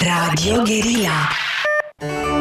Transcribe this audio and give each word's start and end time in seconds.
Radio 0.00 0.62
Guerilla. 0.64 2.31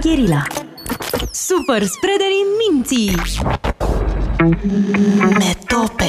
Radio 0.00 0.14
Guerilla. 0.14 0.42
Super 1.30 1.82
spreaderii 1.84 2.44
minții. 2.68 3.14
Metope. 5.38 6.04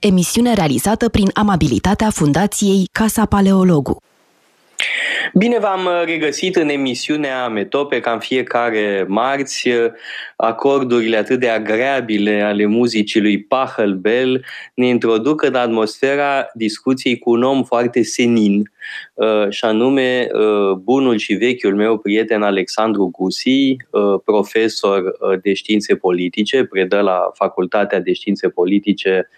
Emisiune 0.00 0.54
realizată 0.54 1.08
prin 1.08 1.30
amabilitatea 1.32 2.10
Fundației 2.10 2.88
Casa 2.92 3.24
Paleologu. 3.26 3.96
Bine 5.36 5.58
v-am 5.58 5.88
regăsit 6.04 6.56
în 6.56 6.68
emisiunea 6.68 7.48
Metope, 7.48 8.00
ca 8.00 8.10
în 8.12 8.18
fiecare 8.18 9.04
marți, 9.08 9.68
acordurile 10.36 11.16
atât 11.16 11.40
de 11.40 11.48
agreabile 11.48 12.42
ale 12.42 12.66
muzicii 12.66 13.20
lui 13.20 13.42
Pahel 13.42 13.94
Bell 13.94 14.44
ne 14.74 14.86
introduc 14.86 15.42
în 15.42 15.54
atmosfera 15.54 16.46
discuției 16.52 17.18
cu 17.18 17.30
un 17.30 17.42
om 17.42 17.64
foarte 17.64 18.02
senin, 18.02 18.72
Uh, 19.14 19.48
și 19.48 19.64
anume 19.64 20.28
uh, 20.32 20.72
bunul 20.72 21.16
și 21.16 21.34
vechiul 21.34 21.74
meu 21.74 21.98
prieten 21.98 22.42
Alexandru 22.42 23.08
Gusi, 23.12 23.76
uh, 23.90 24.20
profesor 24.24 25.02
de 25.42 25.52
științe 25.52 25.96
politice, 25.96 26.64
predă 26.64 27.00
la 27.00 27.30
Facultatea 27.34 28.00
de 28.00 28.12
Științe 28.12 28.48
Politice 28.48 29.28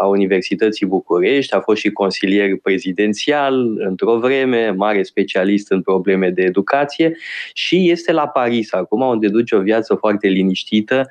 a 0.00 0.06
Universității 0.06 0.86
București, 0.86 1.54
a 1.54 1.60
fost 1.60 1.80
și 1.80 1.90
consilier 1.90 2.56
prezidențial 2.62 3.74
într-o 3.78 4.18
vreme, 4.18 4.70
mare 4.76 5.02
specialist 5.02 5.70
în 5.70 5.82
probleme 5.82 6.30
de 6.30 6.42
educație 6.42 7.16
și 7.52 7.90
este 7.90 8.12
la 8.12 8.28
Paris 8.28 8.72
acum, 8.72 9.00
unde 9.00 9.28
duce 9.28 9.54
o 9.54 9.60
viață 9.60 9.94
foarte 9.94 10.28
liniștită 10.28 11.08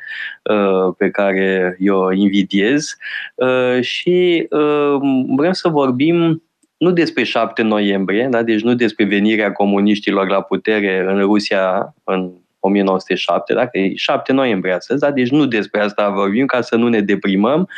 pe 0.98 1.10
care 1.10 1.78
eu 1.80 2.12
invidiez 2.12 2.96
și 3.82 4.48
vrem 5.36 5.52
să 5.52 5.70
vorbim 5.70 6.42
nu 6.78 6.92
despre 6.92 7.24
7 7.24 7.62
noiembrie, 7.62 8.28
da? 8.32 8.44
deci 8.44 8.62
nu 8.62 8.74
despre 8.74 9.06
venirea 9.06 9.52
comuniștilor 9.52 10.30
la 10.30 10.42
putere 10.42 11.06
în 11.08 11.20
Rusia 11.20 11.96
în 12.04 12.32
1907, 12.60 13.54
dacă 13.54 13.78
e 13.78 13.96
7 13.96 14.34
noiembrie 14.34 14.74
astăzi, 14.74 15.00
da? 15.00 15.12
deci 15.12 15.30
nu 15.30 15.46
despre 15.46 15.82
asta 15.82 16.10
vorbim 16.10 16.46
ca 16.46 16.62
să 16.62 16.76
nu 16.76 16.88
ne 16.88 17.02
deprimăm. 17.02 17.70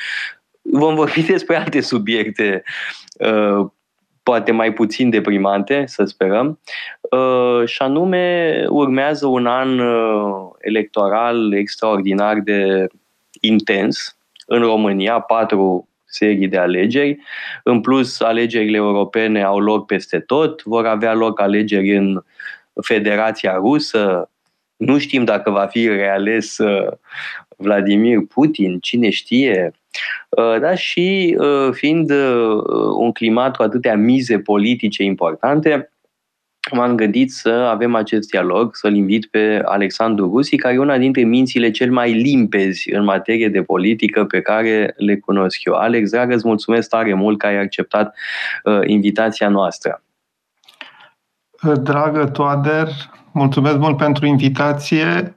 Vom 0.61 0.95
vorbi 0.95 1.21
despre 1.21 1.55
alte 1.55 1.81
subiecte 1.81 2.63
uh, 3.19 3.67
poate 4.23 4.51
mai 4.51 4.73
puțin 4.73 5.09
deprimante, 5.09 5.83
să 5.87 6.03
sperăm, 6.03 6.59
uh, 7.01 7.67
și 7.67 7.81
anume 7.81 8.65
urmează 8.67 9.27
un 9.27 9.45
an 9.45 9.79
uh, 9.79 10.49
electoral 10.59 11.53
extraordinar 11.53 12.39
de 12.39 12.87
intens 13.39 14.17
în 14.45 14.61
România, 14.61 15.19
patru 15.19 15.87
serii 16.05 16.47
de 16.47 16.57
alegeri. 16.57 17.17
În 17.63 17.81
plus, 17.81 18.19
alegerile 18.19 18.77
europene 18.77 19.43
au 19.43 19.59
loc 19.59 19.85
peste 19.85 20.19
tot, 20.19 20.63
vor 20.63 20.85
avea 20.85 21.13
loc 21.13 21.39
alegeri 21.39 21.95
în 21.95 22.23
Federația 22.81 23.53
Rusă, 23.53 24.29
nu 24.75 24.97
știm 24.97 25.23
dacă 25.23 25.49
va 25.49 25.65
fi 25.65 25.87
reales 25.87 26.57
Vladimir 27.59 28.19
Putin, 28.33 28.79
cine 28.79 29.09
știe, 29.09 29.71
dar 30.61 30.77
și 30.77 31.37
fiind 31.71 32.11
un 32.97 33.11
climat 33.11 33.55
cu 33.55 33.63
atâtea 33.63 33.95
mize 33.95 34.39
politice 34.39 35.03
importante, 35.03 35.89
m-am 36.71 36.95
gândit 36.95 37.31
să 37.31 37.49
avem 37.49 37.95
acest 37.95 38.29
dialog, 38.29 38.75
să-l 38.75 38.95
invit 38.95 39.25
pe 39.25 39.61
Alexandru 39.65 40.29
Rusi, 40.29 40.55
care 40.55 40.73
e 40.73 40.79
una 40.79 40.97
dintre 40.97 41.23
mințile 41.23 41.71
cel 41.71 41.91
mai 41.91 42.13
limpezi 42.13 42.93
în 42.93 43.03
materie 43.03 43.49
de 43.49 43.61
politică 43.61 44.25
pe 44.25 44.41
care 44.41 44.93
le 44.97 45.17
cunosc 45.17 45.63
eu. 45.63 45.73
Alex, 45.73 46.09
dragă, 46.09 46.35
îți 46.35 46.47
mulțumesc 46.47 46.89
tare 46.89 47.13
mult 47.13 47.37
că 47.37 47.45
ai 47.45 47.57
acceptat 47.57 48.15
uh, 48.63 48.79
invitația 48.85 49.49
noastră. 49.49 50.03
Dragă 51.81 52.25
Toader, 52.25 52.87
mulțumesc 53.31 53.77
mult 53.77 53.97
pentru 53.97 54.25
invitație 54.25 55.35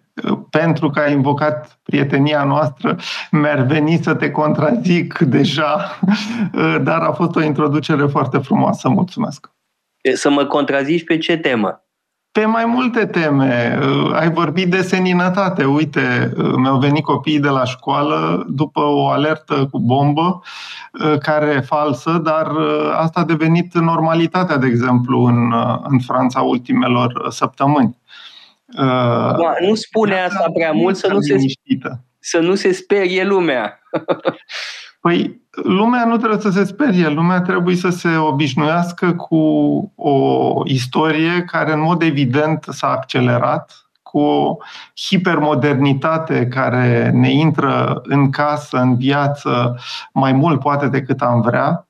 pentru 0.51 0.91
că 0.91 1.01
ai 1.01 1.13
invocat 1.13 1.81
prietenia 1.83 2.45
noastră, 2.45 2.97
mi-ar 3.31 3.61
veni 3.61 3.99
să 4.03 4.15
te 4.15 4.31
contrazic 4.31 5.19
deja, 5.19 5.99
dar 6.89 7.01
a 7.01 7.13
fost 7.13 7.37
o 7.37 7.43
introducere 7.43 8.07
foarte 8.07 8.39
frumoasă. 8.39 8.89
Mulțumesc! 8.89 9.51
Să 10.15 10.31
mă 10.31 10.45
contrazici 10.45 11.05
pe 11.05 11.19
ce 11.19 11.37
temă? 11.37 11.83
Pe 12.33 12.45
mai 12.45 12.65
multe 12.65 13.07
teme. 13.07 13.79
Ai 14.13 14.31
vorbit 14.31 14.71
de 14.71 14.83
seninătate. 14.83 15.65
Uite, 15.65 16.33
mi-au 16.57 16.79
venit 16.79 17.05
copiii 17.05 17.41
de 17.41 17.49
la 17.49 17.65
școală 17.65 18.47
după 18.49 18.81
o 18.81 19.09
alertă 19.09 19.69
cu 19.71 19.79
bombă, 19.79 20.43
care 21.19 21.47
e 21.51 21.61
falsă, 21.61 22.21
dar 22.23 22.47
asta 22.97 23.21
a 23.21 23.25
devenit 23.25 23.75
normalitatea, 23.75 24.57
de 24.57 24.67
exemplu, 24.67 25.25
în, 25.25 25.53
în 25.83 25.99
Franța 25.99 26.41
ultimelor 26.41 27.27
săptămâni. 27.31 27.97
Acum, 28.77 29.47
nu 29.61 29.75
spune 29.75 30.21
asta 30.21 30.51
prea 30.55 30.73
mult 30.73 30.97
să 30.97 31.09
nu, 31.13 31.21
se, 31.21 31.37
să 32.19 32.39
nu 32.39 32.55
se 32.55 32.73
sperie 32.73 33.25
lumea. 33.25 33.79
Păi, 35.01 35.41
lumea 35.51 36.05
nu 36.05 36.17
trebuie 36.17 36.41
să 36.41 36.51
se 36.51 36.65
sperie, 36.65 37.09
lumea 37.09 37.41
trebuie 37.41 37.77
să 37.77 37.89
se 37.89 38.17
obișnuiască 38.17 39.13
cu 39.13 39.37
o 39.97 40.63
istorie 40.65 41.43
care, 41.43 41.73
în 41.73 41.81
mod 41.81 42.03
evident, 42.03 42.67
s-a 42.71 42.91
accelerat, 42.91 43.87
cu 44.03 44.19
o 44.19 44.57
hipermodernitate 44.95 46.47
care 46.47 47.11
ne 47.11 47.31
intră 47.31 48.01
în 48.05 48.31
casă, 48.31 48.79
în 48.79 48.97
viață, 48.97 49.79
mai 50.13 50.33
mult 50.33 50.61
poate 50.61 50.89
decât 50.89 51.21
am 51.21 51.41
vrea. 51.41 51.89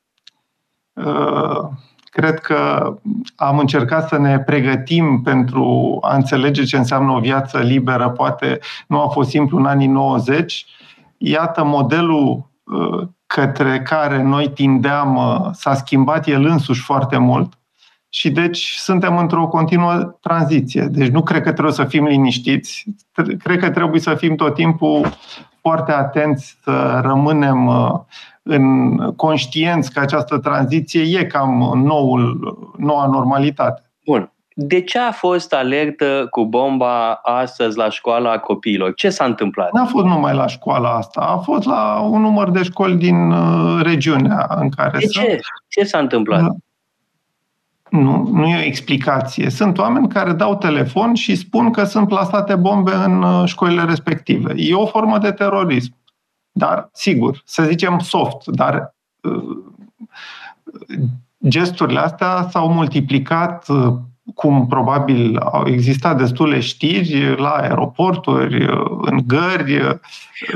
Uh, 2.12 2.22
cred 2.22 2.38
că 2.38 2.92
am 3.36 3.58
încercat 3.58 4.08
să 4.08 4.18
ne 4.18 4.38
pregătim 4.38 5.20
pentru 5.24 5.98
a 6.00 6.14
înțelege 6.14 6.64
ce 6.64 6.76
înseamnă 6.76 7.12
o 7.12 7.20
viață 7.20 7.58
liberă. 7.58 8.10
Poate 8.10 8.58
nu 8.86 9.00
a 9.00 9.08
fost 9.08 9.30
simplu 9.30 9.58
în 9.58 9.66
anii 9.66 9.86
90. 9.86 10.66
Iată 11.16 11.64
modelul 11.64 12.50
uh, 12.64 13.08
către 13.26 13.80
care 13.80 14.22
noi 14.22 14.50
tindeam 14.50 15.16
uh, 15.16 15.50
s-a 15.52 15.74
schimbat 15.74 16.26
el 16.26 16.44
însuși 16.44 16.82
foarte 16.82 17.18
mult 17.18 17.52
și 18.08 18.30
deci 18.30 18.74
suntem 18.76 19.16
într-o 19.16 19.46
continuă 19.46 20.16
tranziție. 20.20 20.82
Deci 20.82 21.08
nu 21.08 21.22
cred 21.22 21.42
că 21.42 21.52
trebuie 21.52 21.74
să 21.74 21.84
fim 21.84 22.04
liniștiți, 22.04 22.84
cred 23.42 23.58
că 23.58 23.70
trebuie 23.70 24.00
să 24.00 24.14
fim 24.14 24.36
tot 24.36 24.54
timpul 24.54 25.18
foarte 25.62 25.92
atenți 25.92 26.58
să 26.62 27.00
rămânem 27.02 27.66
uh, 27.66 27.90
în 28.42 28.96
conștienți 29.16 29.92
că 29.92 30.00
această 30.00 30.38
tranziție 30.38 31.18
e 31.18 31.24
cam 31.24 31.82
noul, 31.84 32.56
noua 32.76 33.06
normalitate. 33.06 33.82
Bun. 34.06 34.32
De 34.54 34.80
ce 34.82 34.98
a 34.98 35.10
fost 35.12 35.52
alertă 35.52 36.26
cu 36.30 36.44
bomba 36.44 37.12
astăzi 37.12 37.76
la 37.76 37.90
școala 37.90 38.38
copiilor? 38.38 38.94
Ce 38.94 39.10
s-a 39.10 39.24
întâmplat? 39.24 39.72
N-a 39.72 39.84
fost 39.84 40.04
numai 40.04 40.34
la 40.34 40.46
școala 40.46 40.88
asta, 40.96 41.20
a 41.20 41.36
fost 41.36 41.64
la 41.66 42.00
un 42.00 42.20
număr 42.20 42.50
de 42.50 42.62
școli 42.62 42.96
din 42.96 43.30
uh, 43.30 43.80
regiunea 43.82 44.46
în 44.60 44.68
care 44.68 44.98
De 44.98 45.06
sunt. 45.06 45.26
ce? 45.26 45.38
Ce 45.68 45.84
s-a 45.84 45.98
întâmplat? 45.98 46.40
Uh, 47.92 47.98
nu, 48.00 48.28
nu 48.32 48.46
e 48.46 48.56
o 48.56 48.66
explicație. 48.66 49.50
Sunt 49.50 49.78
oameni 49.78 50.08
care 50.08 50.32
dau 50.32 50.56
telefon 50.56 51.14
și 51.14 51.36
spun 51.36 51.70
că 51.70 51.84
sunt 51.84 52.08
plasate 52.08 52.54
bombe 52.54 52.92
în 52.92 53.22
uh, 53.22 53.42
școlile 53.44 53.84
respective. 53.84 54.52
E 54.56 54.74
o 54.74 54.86
formă 54.86 55.18
de 55.18 55.30
terorism. 55.30 55.94
Dar, 56.52 56.88
sigur, 56.92 57.42
să 57.44 57.62
zicem 57.62 57.98
soft, 57.98 58.46
dar 58.46 58.94
gesturile 61.48 61.98
astea 61.98 62.48
s-au 62.50 62.72
multiplicat 62.72 63.66
cum 64.34 64.66
probabil 64.66 65.38
au 65.38 65.66
existat 65.66 66.18
destule 66.18 66.60
știri 66.60 67.36
la 67.36 67.48
aeroporturi, 67.48 68.66
în 69.00 69.20
gări, 69.26 70.00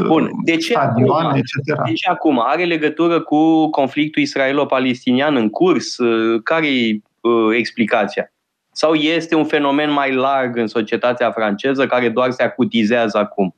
Bun. 0.06 0.31
De 0.44 0.56
ce 0.56 0.73
stadioane, 0.73 1.27
acum, 1.27 1.38
etc. 1.38 1.87
De 1.87 1.93
ce 1.93 2.11
acum? 2.11 2.41
Are 2.47 2.65
legătură 2.65 3.21
cu 3.21 3.71
conflictul 3.71 4.23
israelo-palestinian 4.23 5.37
în 5.37 5.49
curs? 5.49 5.97
Care 6.43 6.67
e 6.67 7.00
uh, 7.26 7.56
explicația? 7.58 8.32
Sau 8.73 8.94
este 8.94 9.34
un 9.34 9.44
fenomen 9.44 9.93
mai 9.93 10.14
larg 10.14 10.56
în 10.56 10.67
societatea 10.67 11.31
franceză 11.31 11.87
care 11.87 12.08
doar 12.08 12.31
se 12.31 12.43
acutizează 12.43 13.19
acum? 13.19 13.55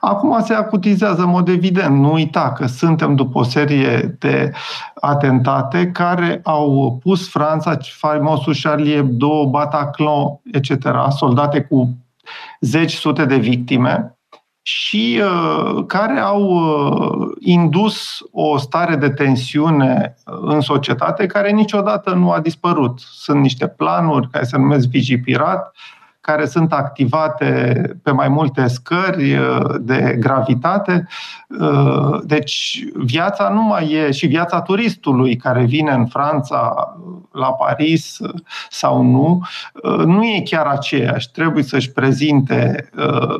Acum 0.00 0.40
se 0.42 0.54
acutizează 0.54 1.22
în 1.22 1.28
mod 1.28 1.48
evident. 1.48 1.98
Nu 1.98 2.12
uita 2.12 2.52
că 2.52 2.66
suntem 2.66 3.14
după 3.14 3.38
o 3.38 3.42
serie 3.42 4.16
de 4.18 4.52
atentate 4.94 5.90
care 5.90 6.40
au 6.44 6.98
pus 7.02 7.30
Franța, 7.30 7.76
faimosul 7.80 8.54
Charlie 8.62 8.94
Hebdo, 8.94 9.46
Bataclan, 9.50 10.40
etc., 10.52 10.88
soldate 11.16 11.60
cu 11.60 11.96
zeci 12.60 12.92
sute 12.92 13.24
de 13.24 13.36
victime 13.36 14.17
și 14.70 15.22
uh, 15.22 15.84
care 15.86 16.20
au 16.20 16.42
uh, 16.42 17.36
indus 17.38 18.20
o 18.32 18.58
stare 18.58 18.96
de 18.96 19.10
tensiune 19.10 20.14
în 20.24 20.60
societate 20.60 21.26
care 21.26 21.50
niciodată 21.50 22.10
nu 22.10 22.30
a 22.30 22.40
dispărut. 22.40 22.98
Sunt 22.98 23.40
niște 23.40 23.68
planuri 23.68 24.28
care 24.30 24.44
se 24.44 24.56
numesc 24.56 24.88
Vigipirat, 24.88 25.74
care 26.28 26.46
sunt 26.46 26.72
activate 26.72 27.82
pe 28.02 28.10
mai 28.10 28.28
multe 28.28 28.66
scări 28.66 29.36
uh, 29.36 29.74
de 29.80 30.16
gravitate. 30.20 31.06
Uh, 31.60 32.18
deci 32.24 32.84
viața 32.94 33.48
nu 33.48 33.62
mai 33.62 33.92
e 33.92 34.10
și 34.10 34.26
viața 34.26 34.60
turistului 34.60 35.36
care 35.36 35.64
vine 35.64 35.90
în 35.90 36.06
Franța, 36.06 36.74
la 37.32 37.52
Paris 37.52 38.18
sau 38.68 39.02
nu, 39.02 39.40
uh, 39.82 40.04
nu 40.04 40.24
e 40.24 40.42
chiar 40.44 40.66
aceeași. 40.66 41.30
Trebuie 41.30 41.62
să-și 41.62 41.92
prezinte 41.92 42.90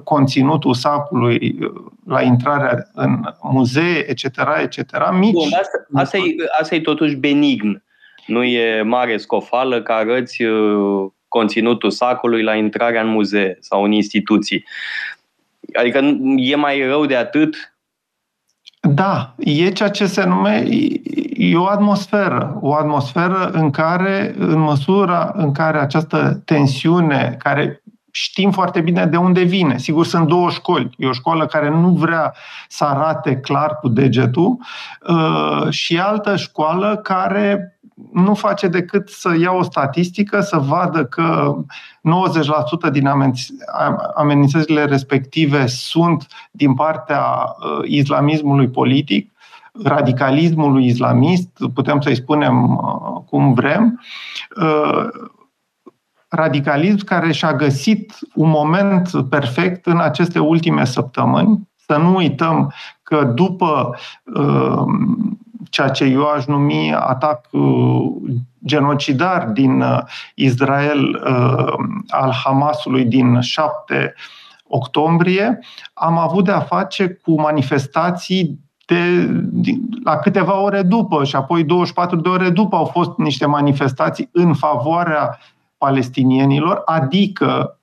conținutul 0.04 0.74
sacului 0.74 1.58
la 2.06 2.22
intrarea 2.22 2.88
în 2.92 3.20
muzee, 3.42 4.10
etc., 4.10 4.24
etc. 4.62 4.78
Mici. 5.18 5.32
Bun, 5.32 5.48
asta, 5.60 5.86
asta, 5.92 6.16
e, 6.16 6.22
asta 6.60 6.74
e 6.74 6.80
totuși 6.80 7.14
benign. 7.14 7.82
Nu 8.26 8.44
e 8.44 8.82
mare 8.82 9.16
scofală 9.16 9.82
că 9.82 9.92
arăți 9.92 10.42
conținutul 11.28 11.90
sacului 11.90 12.42
la 12.42 12.54
intrarea 12.54 13.02
în 13.02 13.08
muzee 13.08 13.56
sau 13.60 13.84
în 13.84 13.92
instituții. 13.92 14.64
Adică 15.78 15.98
e 16.36 16.56
mai 16.56 16.86
rău 16.86 17.06
de 17.06 17.16
atât? 17.16 17.72
Da, 18.80 19.34
e 19.38 19.70
ceea 19.70 19.88
ce 19.88 20.06
se 20.06 20.24
numește 20.24 20.68
e 21.38 21.56
o 21.56 21.66
atmosferă, 21.66 22.58
o 22.60 22.74
atmosferă 22.74 23.50
în 23.52 23.70
care, 23.70 24.34
în 24.38 24.58
măsura 24.58 25.32
în 25.34 25.52
care 25.52 25.78
această 25.78 26.42
tensiune, 26.44 27.36
care 27.38 27.82
știm 28.10 28.50
foarte 28.50 28.80
bine 28.80 29.06
de 29.06 29.16
unde 29.16 29.42
vine. 29.42 29.78
Sigur, 29.78 30.06
sunt 30.06 30.26
două 30.26 30.50
școli. 30.50 30.90
E 30.96 31.06
o 31.06 31.12
școală 31.12 31.46
care 31.46 31.70
nu 31.70 31.88
vrea 31.88 32.34
să 32.68 32.84
arate 32.84 33.36
clar 33.36 33.78
cu 33.80 33.88
degetul 33.88 34.56
uh, 35.08 35.70
și 35.70 35.98
altă 35.98 36.36
școală 36.36 36.96
care 36.96 37.77
nu 38.12 38.34
face 38.34 38.68
decât 38.68 39.08
să 39.08 39.36
ia 39.40 39.52
o 39.52 39.62
statistică, 39.62 40.40
să 40.40 40.58
vadă 40.58 41.04
că 41.04 41.56
90% 42.88 42.92
din 42.92 43.08
amenințările 44.14 44.84
respective 44.84 45.66
sunt 45.66 46.26
din 46.50 46.74
partea 46.74 47.22
uh, 47.22 47.84
islamismului 47.84 48.68
politic, 48.68 49.32
radicalismului 49.84 50.86
islamist, 50.86 51.48
putem 51.74 52.00
să-i 52.00 52.14
spunem 52.16 52.76
uh, 52.76 53.22
cum 53.26 53.52
vrem, 53.52 54.00
uh, 54.60 55.06
radicalism 56.28 57.04
care 57.04 57.32
și-a 57.32 57.54
găsit 57.54 58.18
un 58.34 58.48
moment 58.48 59.10
perfect 59.28 59.86
în 59.86 59.98
aceste 60.00 60.38
ultime 60.38 60.84
săptămâni. 60.84 61.68
Să 61.76 61.96
nu 61.96 62.14
uităm 62.14 62.72
că 63.02 63.24
după 63.24 63.96
ceea 65.70 65.88
ce 65.88 66.04
eu 66.04 66.26
aș 66.26 66.44
numi 66.44 66.94
atac 66.94 67.46
uh, 67.50 68.10
genocidar 68.64 69.44
din 69.44 69.80
uh, 69.80 69.98
Israel 70.34 71.22
uh, 71.24 71.72
al 72.08 72.32
Hamasului 72.44 73.04
din 73.04 73.40
7 73.40 74.14
octombrie, 74.68 75.58
am 75.94 76.18
avut 76.18 76.44
de 76.44 76.50
a 76.50 76.60
face 76.60 77.08
cu 77.08 77.40
manifestații 77.40 78.58
de, 78.86 79.24
de, 79.40 79.70
la 80.04 80.16
câteva 80.16 80.60
ore 80.60 80.82
după 80.82 81.24
și 81.24 81.36
apoi 81.36 81.64
24 81.64 82.16
de 82.16 82.28
ore 82.28 82.50
după 82.50 82.76
au 82.76 82.84
fost 82.84 83.16
niște 83.16 83.46
manifestații 83.46 84.28
în 84.32 84.54
favoarea 84.54 85.38
palestinienilor, 85.78 86.82
adică 86.84 87.78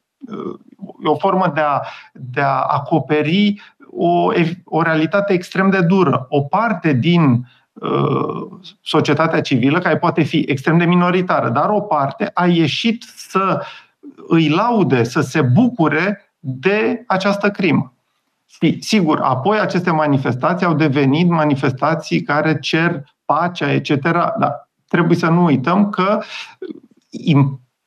o 1.04 1.16
formă 1.16 1.52
de 1.54 1.62
a, 1.62 1.82
de 2.14 2.42
a 2.42 2.60
acoperi 2.60 3.62
o, 3.92 4.32
o 4.64 4.82
realitate 4.82 5.34
extrem 5.34 5.70
de 5.70 5.82
dură. 5.82 6.26
O 6.30 6.42
parte 6.42 6.94
din 6.94 7.22
uh, 7.22 7.38
societatea 8.82 9.42
civilă, 9.42 9.80
care 9.80 9.98
poate 9.98 10.24
fi 10.24 10.46
extrem 10.48 10.78
de 10.78 10.86
minoritară, 10.86 11.50
dar 11.50 11.70
o 11.70 11.82
parte 11.82 12.32
a 12.34 12.46
ieșit 12.46 13.04
să 13.16 13.62
îi 14.28 14.50
laude, 14.50 15.04
să 15.04 15.22
se 15.22 15.42
bucure 15.42 16.36
de 16.40 17.04
această 17.08 17.50
crimă. 17.50 17.94
Sigur, 18.80 19.20
apoi 19.22 19.60
aceste 19.60 19.92
manifestații 19.92 20.66
au 20.66 20.74
devenit 20.74 21.30
manifestații 21.30 22.22
care 22.22 22.60
cer 22.60 23.04
pacea, 23.26 23.72
etc. 23.72 24.02
Dar 24.12 24.70
trebuie 24.88 25.18
să 25.18 25.28
nu 25.28 25.44
uităm 25.44 25.90
că 25.90 26.22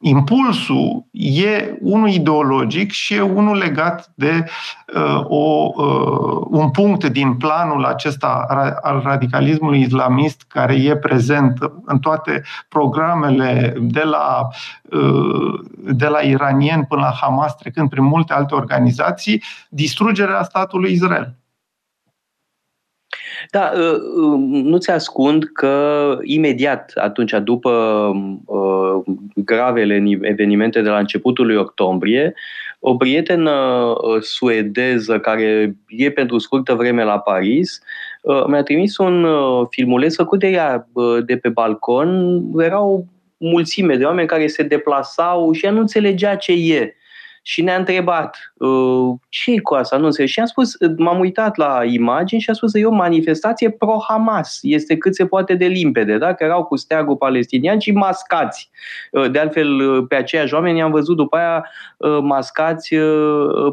impulsul 0.01 1.07
e 1.13 1.79
unul 1.81 2.09
ideologic 2.09 2.91
și 2.91 3.15
e 3.15 3.21
unul 3.21 3.57
legat 3.57 4.13
de 4.15 4.45
uh, 4.95 5.25
o, 5.25 5.73
uh, 5.75 6.47
un 6.49 6.71
punct 6.71 7.05
din 7.05 7.35
planul 7.35 7.85
acesta 7.85 8.47
al 8.83 9.01
radicalismului 9.05 9.81
islamist 9.81 10.45
care 10.49 10.75
e 10.75 10.97
prezent 10.97 11.59
în 11.85 11.99
toate 11.99 12.43
programele 12.69 13.75
de 13.81 14.03
la, 14.03 14.49
uh, 14.83 15.61
de 15.81 16.07
la 16.07 16.21
iranien 16.21 16.83
până 16.83 17.01
la 17.01 17.17
Hamas, 17.21 17.57
trecând 17.57 17.89
prin 17.89 18.05
multe 18.05 18.33
alte 18.33 18.55
organizații, 18.55 19.43
distrugerea 19.69 20.43
statului 20.43 20.93
Israel. 20.93 21.37
Da, 23.51 23.73
ă, 23.77 23.81
ă, 23.83 24.37
nu 24.41 24.77
ți 24.77 24.91
ascund 24.91 25.45
că 25.53 26.19
imediat 26.23 26.93
atunci, 26.95 27.35
după 27.43 27.71
ă, 28.49 29.03
gravele 29.35 30.03
evenimente 30.21 30.81
de 30.81 30.89
la 30.89 30.99
începutul 30.99 31.47
lui 31.47 31.57
octombrie, 31.57 32.35
o 32.81 32.97
prietenă 32.97 33.93
suedeză 34.21 35.19
care 35.19 35.77
e 35.87 36.11
pentru 36.11 36.39
scurtă 36.39 36.75
vreme 36.75 37.05
la 37.05 37.19
Paris 37.19 37.83
mi-a 38.47 38.63
trimis 38.63 38.97
un 38.97 39.27
filmuleț 39.71 40.15
făcut 40.15 40.39
de 40.39 40.47
ea 40.47 40.89
de 41.27 41.37
pe 41.37 41.49
balcon. 41.49 42.41
Erau 42.59 43.07
mulțime 43.37 43.97
de 43.97 44.05
oameni 44.05 44.29
care 44.29 44.47
se 44.47 44.63
deplasau 44.63 45.53
și 45.53 45.65
ea 45.65 45.71
nu 45.71 45.81
înțelegea 45.81 46.35
ce 46.35 46.53
e 46.53 46.95
și 47.49 47.63
ne-a 47.63 47.77
întrebat 47.77 48.53
uh, 48.55 49.15
ce 49.29 49.51
e 49.51 49.59
cu 49.59 49.75
asta, 49.75 49.97
nu 49.97 50.05
înțeleg. 50.05 50.31
Și 50.31 50.41
am 50.41 50.47
spus, 50.47 50.77
m-am 50.97 51.19
uitat 51.19 51.57
la 51.57 51.81
imagini 51.85 52.41
și 52.41 52.51
a 52.51 52.53
spus 52.53 52.73
că 52.73 52.79
e 52.79 52.85
o 52.85 52.91
manifestație 52.91 53.71
pro-Hamas. 53.71 54.59
Este 54.63 54.97
cât 54.97 55.15
se 55.15 55.27
poate 55.27 55.55
de 55.55 55.67
limpede, 55.67 56.19
da? 56.19 56.35
că 56.35 56.45
erau 56.45 56.65
cu 56.65 56.77
steagul 56.77 57.17
palestinian 57.17 57.79
și 57.79 57.93
mascați. 57.93 58.71
Uh, 59.13 59.31
de 59.31 59.39
altfel, 59.39 59.81
uh, 59.81 60.05
pe 60.09 60.15
aceiași 60.15 60.55
oameni 60.55 60.83
am 60.83 60.91
văzut 60.91 61.17
după 61.17 61.37
aia 61.37 61.65
mascați 62.23 62.95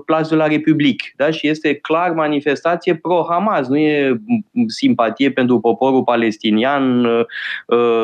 plazul 0.06 0.38
la 0.38 0.48
Republic. 0.48 1.04
Da? 1.16 1.32
Și 1.32 1.48
este 1.48 1.76
clar 1.76 2.12
manifestație 2.12 2.96
pro-Hamas, 2.96 3.68
nu 3.68 3.78
e 3.78 4.22
simpatie 4.68 5.32
pentru 5.32 5.60
poporul 5.60 6.04
palestinian 6.04 7.06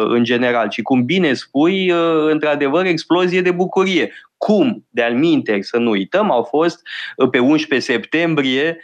în 0.08 0.24
general. 0.24 0.70
Și 0.70 0.82
cum 0.82 1.06
bine 1.06 1.34
spui, 1.34 1.94
într-adevăr, 2.30 2.86
explozie 2.86 3.42
de 3.42 3.52
bucurie 3.52 4.12
cum, 4.46 4.86
de-al 4.90 5.14
minte, 5.14 5.62
să 5.62 5.78
nu 5.78 5.90
uităm, 5.90 6.32
au 6.32 6.44
fost 6.44 6.82
uh, 7.16 7.30
pe 7.30 7.40
11 7.40 7.92
septembrie 7.92 8.78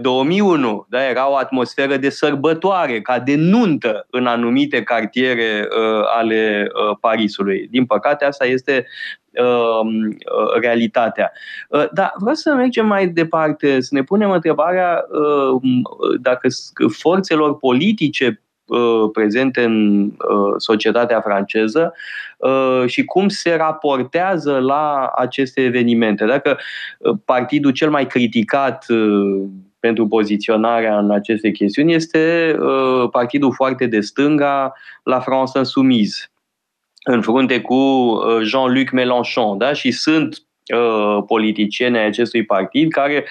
2001. 0.00 0.74
Uh, 0.74 0.84
da? 0.88 1.08
Era 1.08 1.30
o 1.30 1.36
atmosferă 1.36 1.96
de 1.96 2.08
sărbătoare, 2.08 3.00
ca 3.00 3.18
de 3.18 3.34
nuntă 3.36 4.06
în 4.10 4.26
anumite 4.26 4.82
cartiere 4.82 5.68
uh, 5.68 6.02
ale 6.16 6.66
Parisului. 7.00 7.68
Din 7.70 7.86
păcate, 7.86 8.24
asta 8.24 8.44
este 8.44 8.86
um, 9.30 10.16
realitatea. 10.60 11.32
Dar 11.92 12.12
vreau 12.18 12.34
să 12.34 12.54
mergem 12.54 12.86
mai 12.86 13.08
departe, 13.08 13.80
să 13.80 13.88
ne 13.94 14.02
punem 14.02 14.30
întrebarea 14.30 15.04
dacă 16.20 16.48
forțelor 16.88 17.56
politice 17.56 18.26
Uh, 18.26 18.49
prezente 19.12 19.64
în 19.64 20.04
uh, 20.04 20.54
societatea 20.56 21.20
franceză 21.20 21.94
uh, 22.36 22.82
și 22.86 23.04
cum 23.04 23.28
se 23.28 23.54
raportează 23.54 24.58
la 24.58 25.12
aceste 25.16 25.60
evenimente. 25.60 26.24
Dacă 26.24 26.58
partidul 27.24 27.70
cel 27.70 27.90
mai 27.90 28.06
criticat 28.06 28.86
pentru 29.80 30.06
poziționarea 30.06 30.98
în 30.98 31.10
aceste 31.10 31.50
chestiuni 31.50 31.94
este 31.94 32.56
partidul 33.10 33.52
foarte 33.52 33.86
de 33.86 34.00
stânga, 34.00 34.72
la 35.02 35.20
France 35.20 35.58
Insoumise, 35.58 36.30
în 37.04 37.22
frunte 37.22 37.60
cu 37.60 38.12
Jean-Luc 38.42 38.90
Mélenchon, 38.90 39.58
da? 39.58 39.72
și 39.72 39.90
sunt 39.90 40.34
Uh, 40.34 40.49
politicieni 41.26 41.98
ai 41.98 42.06
acestui 42.06 42.44
partid 42.44 42.92
care 42.92 43.24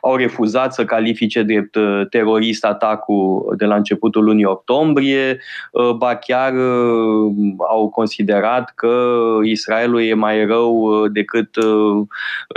au 0.00 0.16
refuzat 0.16 0.74
să 0.74 0.84
califice 0.84 1.42
drept 1.42 1.74
uh, 1.74 2.02
terorist 2.10 2.64
atacul 2.64 3.54
de 3.56 3.64
la 3.64 3.74
începutul 3.74 4.24
lunii 4.24 4.44
octombrie, 4.44 5.38
uh, 5.72 5.90
ba 5.90 6.14
chiar 6.14 6.52
au 7.68 7.88
considerat 7.88 8.72
că 8.74 9.24
Israelul 9.42 10.02
e 10.02 10.14
mai 10.14 10.46
rău 10.46 11.06
decât 11.08 11.48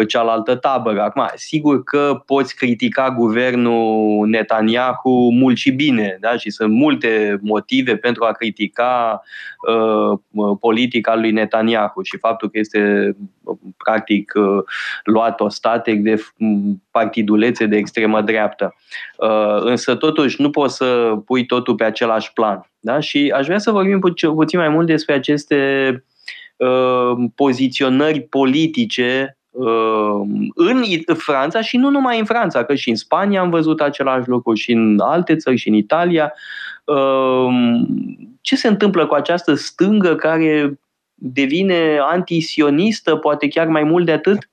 cealaltă 0.08 0.56
tabără. 0.56 1.02
Acum, 1.02 1.30
sigur 1.36 1.84
că 1.84 2.22
poți 2.26 2.56
critica 2.56 3.12
guvernul 3.12 4.28
Netanyahu 4.28 5.32
mult 5.32 5.58
și 5.58 5.72
bine, 5.72 6.18
da? 6.20 6.38
și 6.38 6.50
sunt 6.50 6.74
multe 6.74 7.40
motive 7.42 7.96
pentru 7.96 8.24
a 8.24 8.32
critica 8.32 9.22
uh, 9.68 10.20
politica 10.60 11.16
lui 11.16 11.32
Netanyahu 11.32 12.02
și 12.02 12.18
faptul 12.18 12.50
că 12.50 12.60
este 12.60 13.16
practic 13.78 14.27
practic 14.28 14.34
uh, 14.36 14.64
luat 15.04 15.40
ostatec 15.40 16.00
de 16.00 16.24
partidulețe 16.92 17.66
de 17.66 17.78
extremă 17.78 18.22
dreaptă. 18.22 18.76
Uh, 19.18 19.58
însă 19.60 19.96
totuși 19.96 20.42
nu 20.42 20.50
poți 20.50 20.76
să 20.76 21.18
pui 21.26 21.46
totul 21.46 21.76
pe 21.76 21.84
același 21.84 22.34
plan. 22.34 22.70
Da? 22.80 23.00
Și 23.00 23.34
aș 23.36 23.46
vrea 23.46 23.58
să 23.58 23.72
vorbim 23.72 24.00
pu- 24.00 24.34
puțin 24.34 24.60
mai 24.60 24.70
mult 24.70 24.88
despre 24.88 25.14
aceste 25.14 26.04
uh, 26.58 27.12
poziționări 27.36 28.22
politice 28.22 29.32
în 30.56 30.84
Franța 31.16 31.62
și 31.62 31.78
nu 31.78 31.90
numai 31.90 32.20
în 32.20 32.26
Franța, 32.26 32.64
că 32.64 32.76
și 32.76 32.90
în 32.90 32.96
Spania 32.96 33.42
am 33.42 33.50
văzut 33.50 33.82
același 33.82 34.28
lucru 34.28 34.54
și 34.54 34.72
în 34.72 35.00
alte 35.00 35.36
țări 35.36 35.56
și 35.56 35.68
în 35.68 35.74
Italia. 35.74 36.34
Ce 38.42 38.56
se 38.56 38.68
întâmplă 38.68 39.06
cu 39.06 39.14
această 39.14 39.54
stângă 39.54 40.16
care 40.16 40.80
devine 41.20 41.98
antisionistă, 42.12 43.16
poate 43.16 43.48
chiar 43.48 43.68
mai 43.68 43.84
mult 43.84 44.06
de 44.06 44.12
atât? 44.12 44.50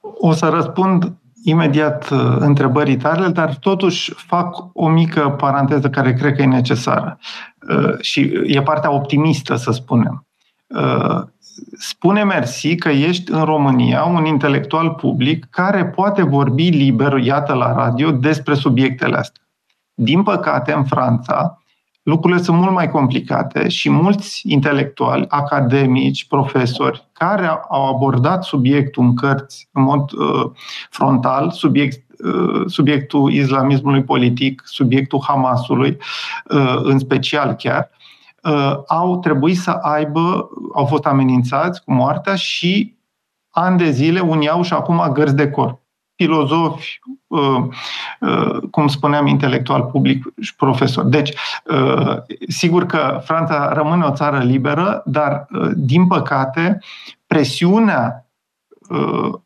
O 0.00 0.32
să 0.32 0.48
răspund 0.48 1.12
imediat 1.44 2.10
uh, 2.10 2.36
întrebării 2.38 2.96
tale, 2.96 3.28
dar 3.28 3.54
totuși 3.54 4.12
fac 4.14 4.56
o 4.72 4.88
mică 4.88 5.30
paranteză 5.30 5.90
care 5.90 6.12
cred 6.12 6.34
că 6.34 6.42
e 6.42 6.46
necesară. 6.46 7.18
Uh, 7.68 8.00
și 8.00 8.20
e 8.46 8.62
partea 8.62 8.90
optimistă, 8.90 9.54
să 9.54 9.70
spunem. 9.70 10.26
Uh, 10.66 11.22
spune 11.78 12.24
mersi 12.24 12.74
că 12.74 12.88
ești 12.88 13.32
în 13.32 13.44
România 13.44 14.04
un 14.04 14.24
intelectual 14.24 14.90
public 14.90 15.46
care 15.50 15.86
poate 15.86 16.22
vorbi 16.22 16.68
liber, 16.68 17.12
iată 17.12 17.52
la 17.52 17.72
radio, 17.72 18.10
despre 18.10 18.54
subiectele 18.54 19.16
astea. 19.16 19.42
Din 19.94 20.22
păcate, 20.22 20.72
în 20.72 20.84
Franța, 20.84 21.61
lucrurile 22.02 22.42
sunt 22.42 22.58
mult 22.58 22.72
mai 22.72 22.90
complicate 22.90 23.68
și 23.68 23.90
mulți 23.90 24.42
intelectuali, 24.44 25.24
academici, 25.28 26.26
profesori, 26.26 27.08
care 27.12 27.46
au 27.68 27.94
abordat 27.94 28.44
subiectul 28.44 29.02
în 29.02 29.14
cărți 29.14 29.68
în 29.72 29.82
mod 29.82 30.12
uh, 30.12 30.50
frontal, 30.90 31.50
subiect, 31.50 32.04
uh, 32.24 32.62
subiectul 32.66 33.32
islamismului 33.32 34.04
politic, 34.04 34.62
subiectul 34.64 35.22
Hamasului, 35.26 35.96
uh, 36.50 36.80
în 36.82 36.98
special 36.98 37.54
chiar, 37.54 37.90
uh, 38.42 38.74
au 38.86 39.18
trebuit 39.18 39.56
să 39.56 39.70
aibă, 39.70 40.48
au 40.74 40.84
fost 40.84 41.06
amenințați 41.06 41.84
cu 41.84 41.92
moartea 41.92 42.34
și 42.34 42.96
ani 43.50 43.78
de 43.78 43.90
zile 43.90 44.20
unii 44.20 44.48
au 44.48 44.62
și 44.62 44.72
acum 44.72 45.10
gărzi 45.12 45.34
de 45.34 45.50
corp 45.50 45.81
filozofi, 46.22 46.98
uh, 47.26 47.64
uh, 48.20 48.62
cum 48.70 48.88
spuneam, 48.88 49.26
intelectual 49.26 49.82
public 49.82 50.24
și 50.40 50.56
profesor. 50.56 51.04
Deci, 51.04 51.34
uh, 51.64 52.16
sigur 52.48 52.86
că 52.86 53.20
Franța 53.24 53.72
rămâne 53.72 54.04
o 54.04 54.14
țară 54.14 54.38
liberă, 54.38 55.02
dar, 55.06 55.46
din 55.74 56.06
păcate, 56.06 56.78
presiunea 57.26 58.26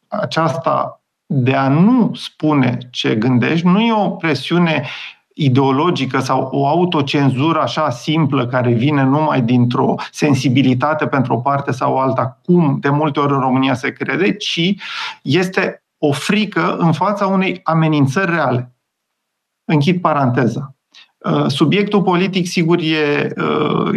aceasta 0.09 1.01
de 1.27 1.55
a 1.55 1.69
nu 1.69 2.15
spune 2.15 2.79
ce 2.91 3.15
gândești 3.15 3.67
nu 3.67 3.81
e 3.81 3.93
o 3.93 4.11
presiune 4.11 4.87
ideologică 5.39 6.19
sau 6.19 6.49
o 6.53 6.67
autocenzură 6.67 7.61
așa 7.61 7.91
simplă 7.91 8.47
care 8.47 8.73
vine 8.73 9.03
numai 9.03 9.43
dintr-o 9.43 9.95
sensibilitate 10.11 11.07
pentru 11.07 11.35
o 11.35 11.37
parte 11.37 11.73
sau 11.73 11.97
alta, 11.97 12.41
cum 12.45 12.79
de 12.81 12.89
multe 12.89 13.21
ori 13.21 13.33
în 13.33 13.41
România 13.41 13.75
se 13.75 13.93
crede, 13.93 14.33
ci 14.33 14.75
este 15.23 15.86
o 16.07 16.13
frică 16.13 16.77
în 16.77 16.93
fața 16.93 17.27
unei 17.27 17.61
amenințări 17.65 18.31
reale. 18.31 18.75
Închid 19.65 20.01
paranteza. 20.01 20.75
Subiectul 21.47 22.03
politic, 22.03 22.47
sigur, 22.47 22.79
e, 22.79 23.33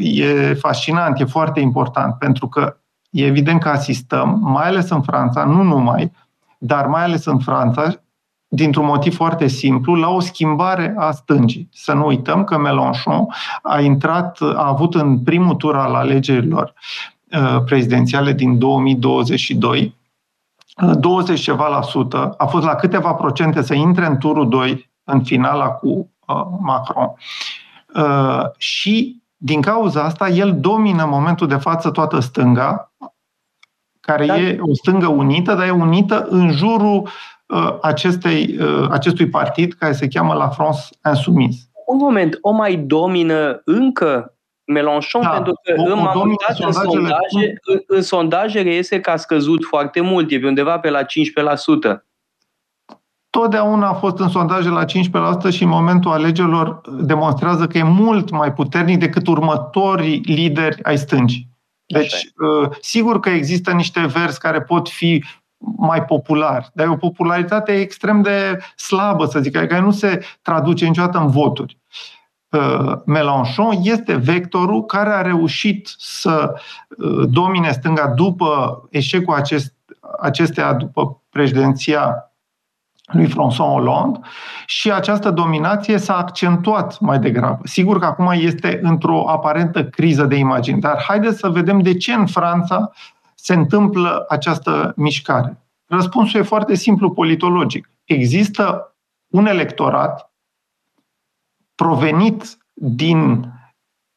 e 0.01 0.53
fascinant, 0.53 1.19
e 1.19 1.23
foarte 1.23 1.59
important, 1.59 2.13
pentru 2.13 2.47
că 2.47 2.77
e 3.09 3.25
evident 3.25 3.61
că 3.61 3.69
asistăm, 3.69 4.39
mai 4.41 4.67
ales 4.67 4.89
în 4.89 5.01
Franța, 5.01 5.43
nu 5.43 5.63
numai, 5.63 6.11
dar 6.57 6.87
mai 6.87 7.03
ales 7.03 7.25
în 7.25 7.39
Franța, 7.39 8.03
dintr-un 8.47 8.85
motiv 8.85 9.15
foarte 9.15 9.47
simplu, 9.47 9.95
la 9.95 10.09
o 10.09 10.19
schimbare 10.19 10.93
a 10.97 11.11
stângii. 11.11 11.69
Să 11.73 11.93
nu 11.93 12.05
uităm 12.05 12.43
că 12.43 12.57
Mélenchon 12.57 13.27
a 13.61 13.79
intrat, 13.79 14.37
a 14.41 14.67
avut 14.67 14.95
în 14.95 15.19
primul 15.19 15.55
tur 15.55 15.75
al 15.75 15.95
alegerilor 15.95 16.73
uh, 17.31 17.63
prezidențiale 17.65 18.33
din 18.33 18.57
2022 18.57 19.97
20 20.99 21.37
uh, 21.37 21.43
ceva 21.43 21.67
la 21.67 21.81
sută, 21.81 22.33
a 22.37 22.45
fost 22.45 22.65
la 22.65 22.75
câteva 22.75 23.13
procente 23.13 23.61
să 23.61 23.73
intre 23.73 24.05
în 24.05 24.17
turul 24.17 24.49
2, 24.49 24.91
în 25.03 25.23
finala 25.23 25.67
cu 25.67 26.11
uh, 26.27 26.45
Macron. 26.59 27.13
Și 28.57 29.21
din 29.41 29.61
cauza 29.61 30.03
asta, 30.03 30.27
el 30.27 30.59
domină 30.59 31.03
în 31.03 31.09
momentul 31.09 31.47
de 31.47 31.55
față 31.55 31.91
toată 31.91 32.19
stânga, 32.19 32.93
care 33.99 34.25
da. 34.25 34.37
e 34.37 34.57
o 34.61 34.73
stângă 34.73 35.07
unită, 35.07 35.53
dar 35.53 35.67
e 35.67 35.71
unită 35.71 36.27
în 36.29 36.51
jurul 36.51 37.07
uh, 37.47 37.77
acestei, 37.81 38.57
uh, 38.59 38.87
acestui 38.89 39.29
partid 39.29 39.73
care 39.73 39.93
se 39.93 40.07
cheamă 40.07 40.33
La 40.33 40.47
France 40.49 40.81
Insoumise. 41.07 41.59
Un 41.85 41.97
moment, 41.97 42.37
o 42.41 42.51
mai 42.51 42.75
domină 42.75 43.61
încă 43.65 44.33
Mélenchon, 44.73 45.21
da, 45.21 45.29
pentru 45.29 45.53
că 45.63 45.73
o, 45.77 46.19
o 46.19 46.21
în, 46.21 46.35
în, 46.57 46.71
sondaje, 46.71 47.53
în, 47.63 47.79
în 47.87 48.01
sondaje 48.01 48.61
reiese 48.61 48.99
că 48.99 49.09
a 49.09 49.15
scăzut 49.15 49.65
foarte 49.65 50.01
mult, 50.01 50.31
e 50.31 50.39
pe 50.39 50.47
undeva 50.47 50.79
pe 50.79 50.89
la 50.89 51.01
15% 51.03 51.05
totdeauna 53.29 53.87
a 53.87 53.93
fost 53.93 54.19
în 54.19 54.29
sondaje 54.29 54.69
la 54.69 54.85
15% 54.85 54.87
și 55.51 55.63
în 55.63 55.69
momentul 55.69 56.11
alegerilor 56.11 56.81
demonstrează 57.01 57.67
că 57.67 57.77
e 57.77 57.83
mult 57.83 58.29
mai 58.29 58.53
puternic 58.53 58.99
decât 58.99 59.27
următorii 59.27 60.21
lideri 60.25 60.83
ai 60.83 60.97
stângii. 60.97 61.47
Deci, 61.85 62.13
uh, 62.13 62.69
sigur 62.81 63.19
că 63.19 63.29
există 63.29 63.71
niște 63.71 64.05
verzi 64.05 64.39
care 64.39 64.61
pot 64.61 64.89
fi 64.89 65.23
mai 65.77 66.05
populari, 66.05 66.69
dar 66.73 66.85
e 66.85 66.89
o 66.89 66.95
popularitate 66.95 67.71
extrem 67.71 68.21
de 68.21 68.59
slabă, 68.75 69.25
să 69.25 69.39
zic, 69.39 69.51
care 69.51 69.79
nu 69.79 69.91
se 69.91 70.25
traduce 70.41 70.85
niciodată 70.85 71.17
în 71.17 71.27
voturi. 71.27 71.78
Uh, 72.51 72.93
Mélenchon 73.05 73.77
este 73.81 74.15
vectorul 74.15 74.85
care 74.85 75.09
a 75.09 75.21
reușit 75.21 75.93
să 75.97 76.53
uh, 76.97 77.27
domine 77.29 77.71
stânga 77.71 78.07
după 78.07 78.81
eșecul 78.89 79.33
acest, 79.33 79.73
acestea, 80.21 80.73
după 80.73 81.21
președinția 81.29 82.31
lui 83.11 83.27
François 83.27 83.71
Hollande 83.71 84.19
și 84.65 84.91
această 84.91 85.31
dominație 85.31 85.97
s-a 85.97 86.17
accentuat 86.17 86.99
mai 86.99 87.19
degrabă. 87.19 87.59
Sigur 87.63 87.99
că 87.99 88.05
acum 88.05 88.31
este 88.33 88.79
într-o 88.83 89.29
aparentă 89.29 89.83
criză 89.85 90.25
de 90.25 90.35
imagine, 90.35 90.77
dar 90.77 91.03
haideți 91.07 91.37
să 91.37 91.49
vedem 91.49 91.79
de 91.79 91.97
ce 91.97 92.13
în 92.13 92.25
Franța 92.25 92.91
se 93.35 93.53
întâmplă 93.53 94.25
această 94.29 94.93
mișcare. 94.95 95.57
Răspunsul 95.85 96.39
e 96.39 96.43
foarte 96.43 96.75
simplu 96.75 97.11
politologic. 97.11 97.89
Există 98.03 98.95
un 99.27 99.45
electorat 99.45 100.28
provenit 101.79 102.57
din 102.73 103.45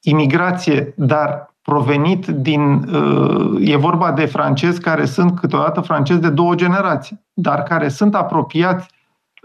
imigrație, 0.01 0.95
dar 0.97 1.55
provenit 1.63 2.27
din. 2.27 2.75
Uh, 2.75 3.69
e 3.69 3.77
vorba 3.77 4.13
de 4.13 4.27
francezi 4.27 4.81
care 4.81 5.05
sunt 5.05 5.39
câteodată 5.39 5.81
francezi 5.81 6.21
de 6.21 6.31
două 6.31 6.55
generații 6.55 7.23
dar 7.35 7.63
care 7.63 7.89
sunt 7.89 8.15
apropiați 8.15 8.89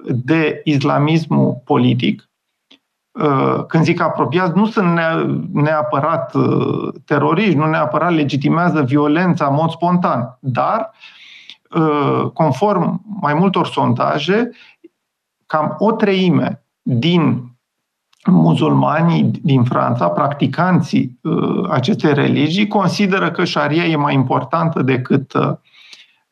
de 0.06 0.62
islamismul 0.64 1.62
politic. 1.66 2.30
Uh, 3.12 3.66
când 3.68 3.84
zic 3.84 4.02
apropiați, 4.02 4.58
nu 4.58 4.66
sunt 4.66 5.00
neapărat 5.54 6.34
uh, 6.34 6.94
teroriști, 7.06 7.56
nu 7.56 7.66
neapărat 7.66 8.12
legitimează 8.12 8.82
violența 8.82 9.48
în 9.48 9.54
mod 9.54 9.70
spontan, 9.70 10.38
dar, 10.40 10.92
uh, 11.76 12.32
conform 12.34 13.02
mai 13.22 13.34
multor 13.34 13.68
sondaje, 13.68 14.50
cam 15.46 15.76
o 15.78 15.92
treime 15.92 16.66
din 16.82 17.52
muzulmanii 18.32 19.32
din 19.42 19.64
Franța, 19.64 20.08
practicanții 20.08 21.20
acestei 21.70 22.14
religii, 22.14 22.68
consideră 22.68 23.32
că 23.32 23.44
șaria 23.44 23.86
e 23.86 23.96
mai 23.96 24.14
importantă 24.14 24.82
decât 24.82 25.34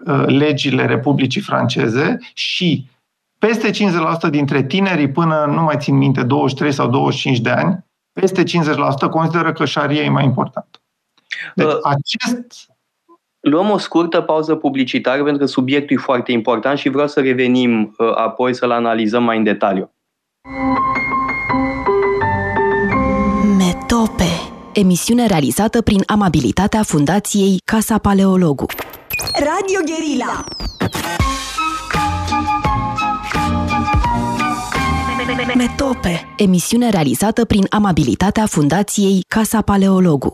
Uh, 0.06 0.24
legile 0.26 0.86
Republicii 0.86 1.42
Franceze 1.42 2.18
și 2.34 2.88
peste 3.40 3.70
50% 4.28 4.30
dintre 4.30 4.64
tinerii 4.64 5.12
până, 5.12 5.46
nu 5.48 5.62
mai 5.62 5.76
țin 5.80 5.96
minte, 5.98 6.24
23 6.24 6.72
sau 6.72 6.90
25 6.90 7.40
de 7.40 7.50
ani, 7.50 7.86
peste 8.14 8.44
50% 8.44 9.10
consideră 9.10 9.52
că 9.52 9.66
șaria 9.66 10.04
e 10.04 10.10
mai 10.10 10.24
important. 10.24 10.82
Deci 11.56 11.66
uh, 11.66 11.78
acest... 11.84 12.70
Luăm 13.40 13.70
o 13.70 13.78
scurtă 13.78 14.22
pauză 14.22 14.56
publicitară 14.56 15.24
pentru 15.24 15.38
că 15.38 15.46
subiectul 15.46 15.96
e 15.96 16.00
foarte 16.00 16.32
important 16.32 16.78
și 16.78 16.90
vreau 16.90 17.08
să 17.08 17.22
revenim 17.22 17.96
uh, 17.98 18.12
apoi 18.16 18.54
să-l 18.54 18.72
analizăm 18.72 19.24
mai 19.24 19.38
în 19.38 19.44
detaliu. 19.44 19.92
Metope 23.86 24.30
Emisiune 24.74 25.26
realizată 25.26 25.82
prin 25.82 26.04
amabilitatea 26.06 26.84
Fundației 26.84 27.62
Casa 27.66 27.98
Paleologu. 27.98 28.66
Radio 29.40 29.80
Guerilla. 29.86 30.44
Metope, 35.56 36.34
emisiune 36.38 36.90
realizată 36.90 37.46
prin 37.46 37.66
amabilitatea 37.70 38.46
Fundației 38.46 39.24
Casa 39.28 39.62
Paleologu. 39.62 40.34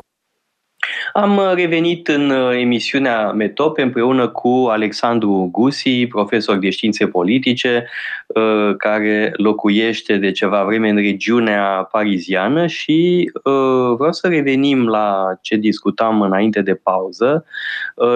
Am 1.13 1.41
revenit 1.53 2.07
în 2.07 2.29
uh, 2.29 2.59
emisiunea 2.59 3.31
Metope 3.31 3.81
împreună 3.81 4.27
cu 4.27 4.67
Alexandru 4.69 5.49
Gusi, 5.51 6.07
profesor 6.07 6.57
de 6.57 6.69
științe 6.69 7.07
politice, 7.07 7.87
uh, 8.27 8.75
care 8.77 9.33
locuiește 9.35 10.17
de 10.17 10.31
ceva 10.31 10.63
vreme 10.63 10.89
în 10.89 10.95
regiunea 10.95 11.87
pariziană 11.91 12.67
și 12.67 13.31
uh, 13.33 13.95
vreau 13.97 14.11
să 14.11 14.27
revenim 14.27 14.87
la 14.87 15.37
ce 15.41 15.55
discutam 15.55 16.21
înainte 16.21 16.61
de 16.61 16.75
pauză, 16.75 17.45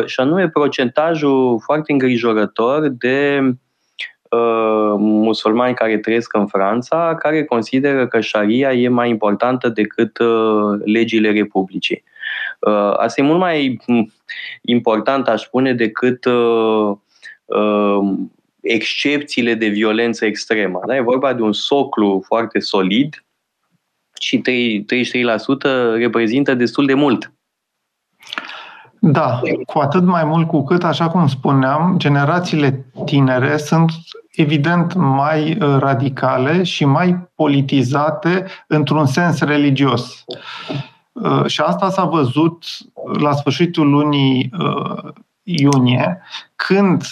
și 0.06 0.20
anume 0.20 0.50
procentajul 0.50 1.60
foarte 1.64 1.92
îngrijorător 1.92 2.88
de 2.88 3.42
musulmani 4.98 5.76
care 5.76 5.98
trăiesc 5.98 6.34
în 6.34 6.48
Franța, 6.48 7.16
care 7.20 7.44
consideră 7.44 8.08
că 8.08 8.20
șaria 8.20 8.74
e 8.74 8.88
mai 8.88 9.10
importantă 9.10 9.70
decât 9.70 10.18
legile 10.84 11.32
Republicii. 11.32 12.04
Uh, 12.66 12.94
asta 12.98 13.22
e 13.22 13.24
mult 13.24 13.40
mai 13.40 13.80
hm, 13.86 14.14
important, 14.62 15.28
aș 15.28 15.42
spune, 15.42 15.74
decât 15.74 16.26
uh, 16.26 16.96
uh, 17.46 18.18
excepțiile 18.62 19.54
de 19.54 19.68
violență 19.68 20.26
extremă. 20.26 20.82
Da? 20.86 20.96
E 20.96 21.02
vorba 21.02 21.34
de 21.34 21.42
un 21.42 21.54
soclu 21.54 22.24
foarte 22.26 22.60
solid 22.60 23.26
și 24.20 24.42
33% 24.42 24.44
reprezintă 25.96 26.54
destul 26.54 26.86
de 26.86 26.94
mult. 26.94 27.34
Da, 29.00 29.42
cu 29.66 29.80
atât 29.80 30.04
mai 30.04 30.24
mult 30.24 30.48
cu 30.48 30.64
cât, 30.64 30.84
așa 30.84 31.10
cum 31.10 31.28
spuneam, 31.28 31.96
generațiile 31.98 32.86
tinere 33.06 33.58
sunt 33.58 33.92
evident 34.32 34.94
mai 34.94 35.58
radicale 35.60 36.64
și 36.64 36.86
mai 36.86 37.30
politizate 37.36 38.46
într-un 38.68 39.06
sens 39.06 39.42
religios. 39.42 40.24
Uh, 41.16 41.46
și 41.46 41.62
asta 41.62 41.90
s-a 41.90 42.04
văzut 42.06 42.66
la 43.20 43.34
sfârșitul 43.34 43.90
lunii 43.90 44.52
uh, 44.60 45.14
iunie, 45.44 46.22
când, 46.56 47.04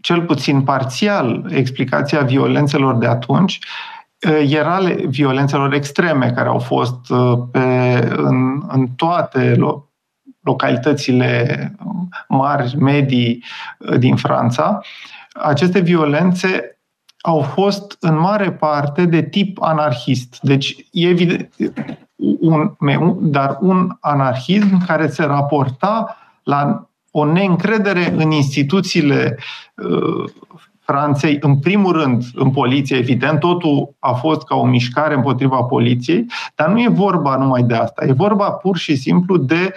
cel 0.00 0.22
puțin 0.22 0.62
parțial, 0.62 1.46
explicația 1.50 2.20
violențelor 2.20 2.94
de 2.94 3.06
atunci 3.06 3.58
uh, 4.28 4.50
era 4.50 4.78
violențelor 5.06 5.72
extreme 5.72 6.32
care 6.32 6.48
au 6.48 6.58
fost 6.58 7.12
pe, 7.50 7.98
în, 8.16 8.62
în 8.68 8.88
toate 8.88 9.56
localitățile 10.40 11.72
mari, 12.28 12.76
medii 12.76 13.44
din 13.98 14.16
Franța. 14.16 14.80
Aceste 15.32 15.80
violențe 15.80 16.78
au 17.20 17.40
fost 17.40 17.96
în 18.00 18.18
mare 18.18 18.52
parte 18.52 19.04
de 19.04 19.22
tip 19.22 19.62
anarhist. 19.62 20.38
Deci, 20.40 20.76
e 20.90 21.08
evident, 21.08 21.54
un, 22.40 22.76
dar 23.20 23.58
un 23.60 23.96
anarhism 24.00 24.86
care 24.86 25.08
se 25.08 25.24
raporta 25.24 26.16
la 26.42 26.88
o 27.10 27.24
neîncredere 27.24 28.14
în 28.16 28.30
instituțiile 28.30 29.38
uh, 29.74 30.24
Franței, 30.84 31.38
în 31.40 31.58
primul 31.58 31.92
rând 31.92 32.24
în 32.34 32.50
poliție, 32.50 32.96
evident, 32.96 33.38
totul 33.38 33.94
a 33.98 34.12
fost 34.12 34.42
ca 34.42 34.56
o 34.56 34.66
mișcare 34.66 35.14
împotriva 35.14 35.62
poliției, 35.62 36.26
dar 36.54 36.68
nu 36.68 36.80
e 36.80 36.88
vorba 36.88 37.36
numai 37.36 37.62
de 37.62 37.74
asta, 37.74 38.04
e 38.04 38.12
vorba 38.12 38.50
pur 38.50 38.76
și 38.76 38.96
simplu 38.96 39.36
de 39.36 39.72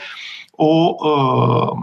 o 0.51 0.95
uh, 0.97 1.77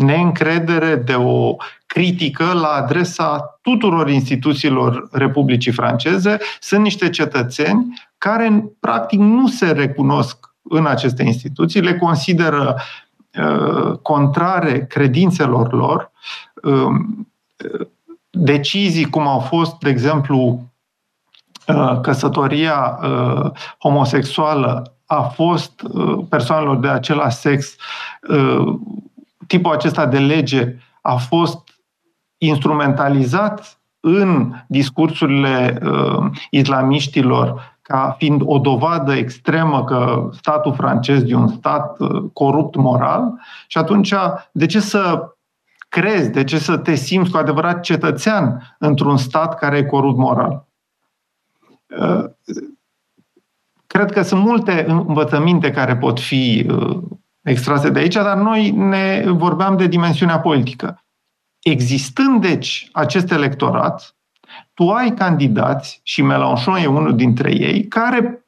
neîncredere, 0.00 0.96
de 0.96 1.14
o 1.14 1.56
critică 1.86 2.52
la 2.52 2.68
adresa 2.68 3.58
tuturor 3.62 4.10
instituțiilor 4.10 5.08
Republicii 5.12 5.72
Franceze. 5.72 6.38
Sunt 6.60 6.82
niște 6.82 7.10
cetățeni 7.10 8.08
care, 8.18 8.72
practic, 8.80 9.18
nu 9.18 9.48
se 9.48 9.70
recunosc 9.70 10.54
în 10.62 10.86
aceste 10.86 11.22
instituții, 11.22 11.80
le 11.80 11.96
consideră 11.96 12.76
uh, 13.38 13.98
contrare 14.02 14.86
credințelor 14.86 15.72
lor. 15.72 16.10
Uh, 16.62 16.88
decizii 18.30 19.10
cum 19.10 19.26
au 19.26 19.38
fost, 19.38 19.78
de 19.78 19.88
exemplu, 19.88 20.62
uh, 21.66 22.00
căsătoria 22.00 22.98
uh, 23.02 23.50
homosexuală 23.78 24.94
a 25.06 25.22
fost 25.22 25.82
uh, 25.82 26.18
persoanelor 26.28 26.76
de 26.76 26.88
același 26.88 27.36
sex, 27.36 27.76
uh, 28.28 28.74
tipul 29.50 29.72
acesta 29.72 30.06
de 30.06 30.18
lege 30.18 30.76
a 31.00 31.16
fost 31.16 31.58
instrumentalizat 32.38 33.80
în 34.00 34.52
discursurile 34.68 35.78
uh, 35.82 36.30
islamiștilor 36.50 37.78
ca 37.82 38.14
fiind 38.18 38.42
o 38.44 38.58
dovadă 38.58 39.12
extremă 39.12 39.84
că 39.84 40.28
statul 40.32 40.74
francez 40.74 41.30
e 41.30 41.34
un 41.34 41.48
stat 41.48 41.98
uh, 41.98 42.24
corupt 42.32 42.76
moral 42.76 43.40
și 43.66 43.78
atunci 43.78 44.14
de 44.52 44.66
ce 44.66 44.80
să 44.80 45.34
crezi, 45.88 46.30
de 46.30 46.44
ce 46.44 46.58
să 46.58 46.76
te 46.76 46.94
simți 46.94 47.30
cu 47.30 47.36
adevărat 47.36 47.80
cetățean 47.80 48.76
într-un 48.78 49.16
stat 49.16 49.58
care 49.58 49.76
e 49.76 49.84
corupt 49.84 50.18
moral? 50.18 50.66
Uh, 51.98 52.24
cred 53.86 54.12
că 54.12 54.22
sunt 54.22 54.44
multe 54.44 54.84
învățăminte 54.88 55.70
care 55.70 55.96
pot 55.96 56.20
fi 56.20 56.66
uh, 56.70 57.00
extrase 57.42 57.90
de 57.90 57.98
aici, 57.98 58.14
dar 58.14 58.36
noi 58.36 58.70
ne 58.70 59.24
vorbeam 59.26 59.76
de 59.76 59.86
dimensiunea 59.86 60.40
politică. 60.40 61.04
Existând, 61.62 62.40
deci, 62.40 62.88
acest 62.92 63.30
electorat, 63.30 64.16
tu 64.74 64.90
ai 64.90 65.14
candidați, 65.14 66.00
și 66.02 66.22
Mélenchon 66.22 66.76
e 66.76 66.86
unul 66.86 67.16
dintre 67.16 67.52
ei, 67.52 67.86
care 67.88 68.44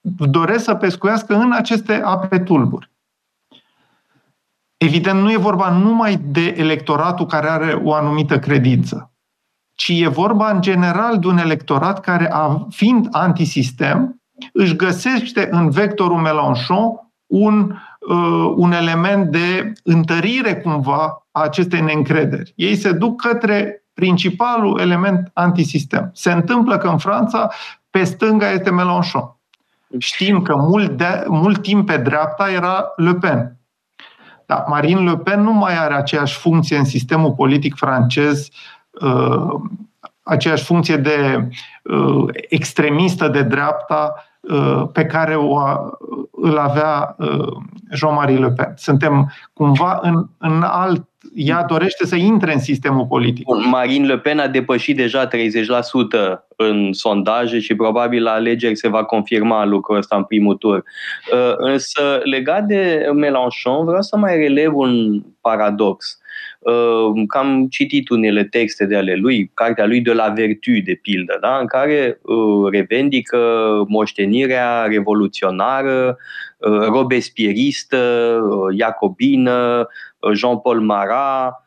doresc 0.00 0.64
să 0.64 0.74
pescuiască 0.74 1.34
în 1.34 1.52
aceste 1.52 2.00
ape 2.04 2.38
tulburi. 2.38 2.90
Evident, 4.76 5.20
nu 5.20 5.32
e 5.32 5.36
vorba 5.36 5.70
numai 5.70 6.16
de 6.16 6.54
electoratul 6.56 7.26
care 7.26 7.50
are 7.50 7.72
o 7.72 7.94
anumită 7.94 8.38
credință, 8.38 9.12
ci 9.74 9.88
e 9.88 10.08
vorba 10.08 10.50
în 10.50 10.60
general 10.60 11.18
de 11.18 11.26
un 11.26 11.38
electorat 11.38 12.00
care, 12.00 12.32
fiind 12.68 13.08
antisistem, 13.10 14.22
își 14.52 14.76
găsește 14.76 15.48
în 15.50 15.70
vectorul 15.70 16.20
Mélenchon 16.20 17.12
un, 17.26 17.70
uh, 17.70 17.76
un 18.56 18.72
element 18.72 19.30
de 19.30 19.72
întărire 19.82 20.54
cumva 20.54 21.26
a 21.30 21.42
acestei 21.42 21.80
neîncrederi. 21.80 22.52
Ei 22.56 22.76
se 22.76 22.92
duc 22.92 23.20
către 23.20 23.84
principalul 23.94 24.80
element 24.80 25.30
antisistem. 25.32 26.10
Se 26.14 26.32
întâmplă 26.32 26.76
că 26.76 26.88
în 26.88 26.98
Franța, 26.98 27.50
pe 27.90 28.04
stânga 28.04 28.50
este 28.50 28.70
Mélenchon. 28.70 29.36
Știm 29.98 30.42
că 30.42 30.56
mult, 30.56 30.90
de, 30.90 31.24
mult 31.28 31.62
timp 31.62 31.86
pe 31.86 31.96
dreapta 31.96 32.50
era 32.50 32.92
Le 32.96 33.14
Pen. 33.14 33.56
Dar 34.46 34.64
Marine 34.68 35.10
Le 35.10 35.16
Pen 35.16 35.40
nu 35.40 35.52
mai 35.52 35.78
are 35.78 35.94
aceeași 35.94 36.38
funcție 36.38 36.76
în 36.76 36.84
sistemul 36.84 37.32
politic 37.32 37.74
francez, 37.76 38.48
uh, 38.90 39.60
aceeași 40.22 40.64
funcție 40.64 40.96
de 40.96 41.48
uh, 41.82 42.24
extremistă 42.48 43.28
de 43.28 43.42
dreapta 43.42 44.14
uh, 44.16 44.31
pe 44.92 45.04
care 45.04 45.36
o, 45.36 45.56
îl 46.30 46.58
avea 46.58 47.14
uh, 47.18 47.56
Jean-Marie 47.92 48.38
Le 48.38 48.50
Pen. 48.50 48.72
Suntem 48.76 49.32
cumva 49.52 49.98
în, 50.02 50.26
în 50.38 50.62
alt 50.62 51.06
ea 51.34 51.64
dorește 51.64 52.06
să 52.06 52.16
intre 52.16 52.52
în 52.52 52.58
sistemul 52.58 53.06
politic. 53.06 53.44
Bun, 53.44 53.68
Marine 53.68 54.06
Le 54.06 54.18
Pen 54.18 54.38
a 54.38 54.46
depășit 54.46 54.96
deja 54.96 55.28
30% 55.28 55.30
în 56.56 56.92
sondaje 56.92 57.58
și 57.58 57.74
probabil 57.74 58.22
la 58.22 58.32
alegeri 58.32 58.76
se 58.76 58.88
va 58.88 59.04
confirma 59.04 59.64
lucrul 59.64 59.96
ăsta 59.96 60.16
în 60.16 60.24
primul 60.24 60.54
tur. 60.54 60.76
Uh, 61.32 61.54
însă, 61.56 62.20
legat 62.22 62.64
de 62.64 63.08
Mélenchon, 63.14 63.84
vreau 63.84 64.02
să 64.02 64.16
mai 64.16 64.36
relev 64.36 64.74
un 64.74 65.22
paradox. 65.40 66.18
Uh, 66.62 67.24
am 67.28 67.66
citit 67.70 68.08
unele 68.08 68.44
texte 68.44 68.86
de 68.86 68.96
ale 68.96 69.14
lui, 69.14 69.50
cartea 69.54 69.86
lui 69.86 70.00
de 70.00 70.12
la 70.12 70.28
Vertu, 70.28 70.70
de 70.84 70.98
pildă, 71.02 71.38
da? 71.40 71.58
în 71.58 71.66
care 71.66 72.20
uh, 72.22 72.70
revendică 72.70 73.38
moștenirea 73.88 74.82
revoluționară, 74.82 76.16
robespieristă, 76.88 78.38
iacobină, 78.76 79.86
Jean-Paul 80.34 80.80
Marat, 80.80 81.60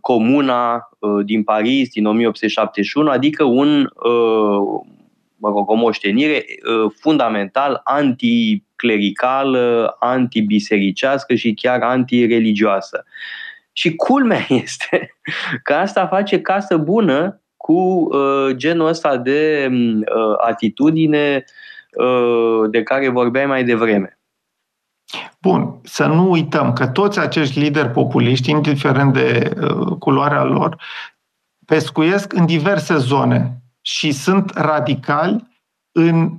Comuna 0.00 0.88
din 1.24 1.42
Paris 1.42 1.90
din 1.90 2.06
1871, 2.06 3.10
adică 3.10 3.44
un, 3.44 3.88
mă 5.36 5.48
rog, 5.48 5.70
o 5.70 5.74
moștenire 5.74 6.44
fundamental 7.00 7.80
anticlericală, 7.84 9.96
antibisericească 9.98 11.34
și 11.34 11.54
chiar 11.54 11.80
antireligioasă. 11.80 13.04
Și 13.76 13.94
culmea 13.94 14.46
este 14.64 15.18
că 15.62 15.74
asta 15.74 16.06
face 16.06 16.40
casă 16.40 16.76
bună 16.76 17.42
cu 17.56 17.72
uh, 17.72 18.50
genul 18.56 18.86
ăsta 18.86 19.16
de 19.16 19.68
uh, 19.70 20.34
atitudine 20.46 21.44
uh, 21.98 22.70
de 22.70 22.82
care 22.82 23.08
vorbeai 23.08 23.46
mai 23.46 23.64
devreme. 23.64 24.18
Bun, 25.40 25.80
să 25.82 26.06
nu 26.06 26.30
uităm 26.30 26.72
că 26.72 26.86
toți 26.86 27.18
acești 27.18 27.58
lideri 27.58 27.90
populiști, 27.90 28.50
indiferent 28.50 29.12
de 29.12 29.50
uh, 29.60 29.96
culoarea 29.98 30.44
lor, 30.44 30.82
pescuiesc 31.66 32.32
în 32.32 32.46
diverse 32.46 32.96
zone 32.96 33.62
și 33.80 34.12
sunt 34.12 34.50
radicali 34.54 35.52
în 35.92 36.38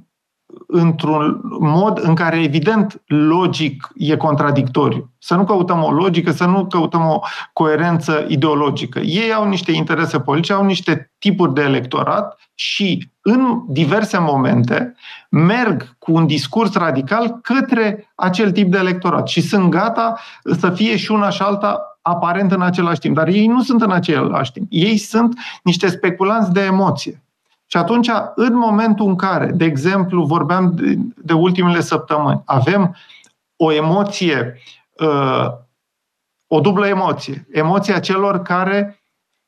într-un 0.67 1.39
mod 1.59 1.99
în 2.03 2.15
care, 2.15 2.43
evident, 2.43 3.01
logic 3.05 3.89
e 3.95 4.15
contradictoriu. 4.15 5.09
Să 5.19 5.35
nu 5.35 5.45
căutăm 5.45 5.83
o 5.83 5.91
logică, 5.91 6.31
să 6.31 6.45
nu 6.45 6.65
căutăm 6.65 7.05
o 7.05 7.19
coerență 7.53 8.25
ideologică. 8.27 8.99
Ei 8.99 9.33
au 9.33 9.47
niște 9.47 9.71
interese 9.71 10.19
politice, 10.19 10.53
au 10.53 10.65
niște 10.65 11.11
tipuri 11.19 11.53
de 11.53 11.61
electorat 11.61 12.39
și, 12.53 13.11
în 13.21 13.61
diverse 13.67 14.17
momente, 14.17 14.95
merg 15.29 15.95
cu 15.99 16.11
un 16.11 16.27
discurs 16.27 16.73
radical 16.73 17.39
către 17.41 18.11
acel 18.15 18.51
tip 18.51 18.71
de 18.71 18.77
electorat 18.77 19.27
și 19.27 19.41
sunt 19.41 19.69
gata 19.69 20.19
să 20.59 20.69
fie 20.69 20.97
și 20.97 21.11
una 21.11 21.29
și 21.29 21.41
alta 21.41 21.99
aparent 22.01 22.51
în 22.51 22.61
același 22.61 22.99
timp. 22.99 23.15
Dar 23.15 23.27
ei 23.27 23.47
nu 23.47 23.61
sunt 23.61 23.81
în 23.81 23.91
același 23.91 24.51
timp. 24.51 24.67
Ei 24.69 24.97
sunt 24.97 25.39
niște 25.63 25.87
speculanți 25.87 26.51
de 26.51 26.61
emoție. 26.61 27.24
Și 27.65 27.77
atunci, 27.77 28.09
în 28.35 28.53
momentul 28.53 29.07
în 29.07 29.15
care, 29.15 29.51
de 29.51 29.65
exemplu, 29.65 30.23
vorbeam 30.23 30.75
de, 30.75 30.97
de 31.15 31.33
ultimele 31.33 31.81
săptămâni, 31.81 32.41
avem 32.45 32.95
o 33.55 33.71
emoție, 33.71 34.57
uh, 34.99 35.45
o 36.47 36.59
dublă 36.59 36.87
emoție, 36.87 37.47
emoția 37.51 37.99
celor 37.99 38.41
care 38.41 38.99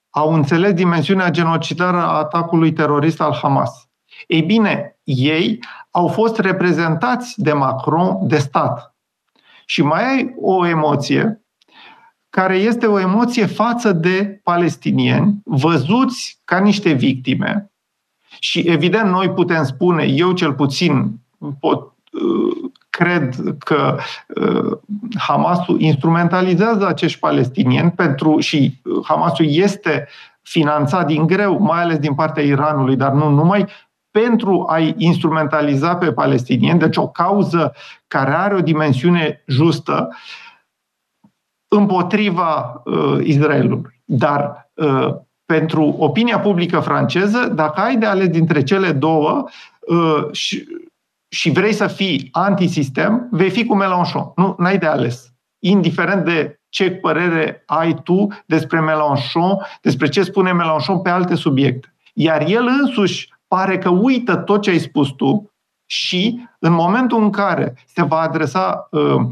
au 0.10 0.34
înțeles 0.34 0.74
dimensiunea 0.74 1.30
genocidară 1.30 1.98
a 1.98 2.18
atacului 2.18 2.74
terorist 2.74 3.22
al 3.22 3.34
Hamas. 3.34 3.90
Ei 4.28 4.42
bine, 4.42 5.00
ei 5.04 5.60
au 5.92 6.08
fost 6.08 6.40
reprezentați 6.40 7.42
de 7.42 7.54
Macron 7.54 8.28
de 8.28 8.38
stat. 8.38 8.96
Și 9.66 9.82
mai 9.82 10.14
ai 10.14 10.34
o 10.42 10.68
emoție 10.68 11.42
care 12.30 12.56
este 12.56 12.86
o 12.86 13.00
emoție 13.00 13.46
față 13.46 13.92
de 13.92 14.40
palestinieni, 14.44 15.42
văzuți 15.44 16.42
ca 16.44 16.60
niște 16.60 16.92
victime, 16.92 17.72
și 18.40 18.60
evident, 18.60 19.10
noi 19.10 19.30
putem 19.30 19.64
spune, 19.64 20.04
eu 20.04 20.32
cel 20.32 20.54
puțin 20.54 21.20
pot, 21.60 21.82
uh, 21.82 22.70
cred 22.90 23.36
că 23.58 23.98
uh, 24.28 24.78
Hamasul 25.18 25.82
instrumentalizează 25.82 26.88
acești 26.88 27.20
palestinieni 27.20 27.92
pentru 27.92 28.40
și 28.40 28.82
uh, 28.84 29.04
Hamasul 29.04 29.46
este 29.50 30.08
finanțat 30.42 31.06
din 31.06 31.28
greu, 31.28 31.60
mai 31.60 31.82
ales 31.82 31.98
din 31.98 32.16
partea 32.16 32.44
Iranului, 32.44 32.96
dar 32.96 33.12
nu 33.12 33.30
numai, 33.30 33.68
pentru 34.12 34.66
a-i 34.68 34.94
instrumentaliza 34.98 35.96
pe 35.96 36.12
palestinieni, 36.12 36.80
deci 36.80 36.98
o 36.98 37.08
cauză 37.08 37.74
care 38.08 38.32
are 38.32 38.56
o 38.56 38.62
dimensiune 38.62 39.44
justă 39.48 40.10
împotriva 41.68 42.82
uh, 42.86 43.18
Israelului. 43.24 44.02
Dar 44.06 44.70
uh, 44.74 45.16
pentru 45.48 45.96
opinia 45.98 46.40
publică 46.40 46.80
franceză, 46.80 47.52
dacă 47.56 47.82
ai 47.82 47.98
de 47.98 48.06
ales 48.06 48.28
dintre 48.28 48.64
cele 48.64 48.92
două 48.92 49.44
uh, 49.80 50.32
și, 50.32 50.68
și 51.30 51.50
vrei 51.50 51.74
să 51.74 51.88
fii 51.88 52.30
antisistem, 52.32 53.28
vei 53.32 53.50
fi 53.50 53.66
cu 53.66 53.76
Mélenchon. 53.76 54.32
Nu, 54.36 54.56
n-ai 54.58 54.78
de 54.78 54.86
ales. 54.86 55.34
Indiferent 55.60 56.26
de 56.26 56.60
ce 56.70 56.92
părere 56.92 57.64
ai 57.66 57.94
tu 58.04 58.28
despre 58.46 58.80
Mélenchon, 58.80 59.58
despre 59.82 60.08
ce 60.08 60.24
spune 60.24 60.54
Mélenchon 60.54 61.02
pe 61.02 61.10
alte 61.10 61.36
subiecte. 61.36 61.94
Iar 62.14 62.46
el 62.48 62.68
însuși 62.82 63.34
pare 63.48 63.78
că 63.78 63.90
uită 63.90 64.36
tot 64.36 64.62
ce 64.62 64.70
ai 64.70 64.80
spus 64.80 65.10
tu 65.10 65.52
și 65.86 66.48
în 66.60 66.72
momentul 66.72 67.22
în 67.22 67.30
care 67.30 67.74
se 67.86 68.04
va 68.04 68.20
adresa 68.20 68.88
uh, 68.92 69.28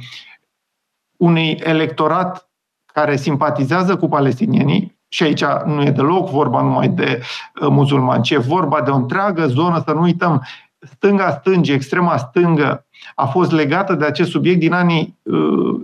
unui 1.18 1.60
electorat 1.64 2.50
care 2.86 3.16
simpatizează 3.16 3.98
cu 3.98 4.08
palestinienii, 4.08 4.95
și 5.08 5.24
aici 5.24 5.44
nu 5.66 5.82
e 5.84 5.90
deloc 5.90 6.30
vorba 6.30 6.62
numai 6.62 6.88
de 6.88 7.22
uh, 7.62 7.68
musulmani, 7.70 8.24
ci 8.24 8.30
e 8.30 8.38
vorba 8.38 8.82
de 8.82 8.90
o 8.90 8.96
întreagă 8.96 9.48
zonă, 9.48 9.82
să 9.86 9.92
nu 9.92 10.02
uităm, 10.02 10.44
stânga 10.80 11.32
stângi, 11.32 11.72
extrema 11.72 12.18
stângă, 12.18 12.86
a 13.16 13.26
fost 13.26 13.52
legată 13.52 13.94
de 13.94 14.06
acest 14.06 14.30
subiect 14.30 14.60
din 14.60 14.74
anii 14.74 15.20
uh, 15.24 15.82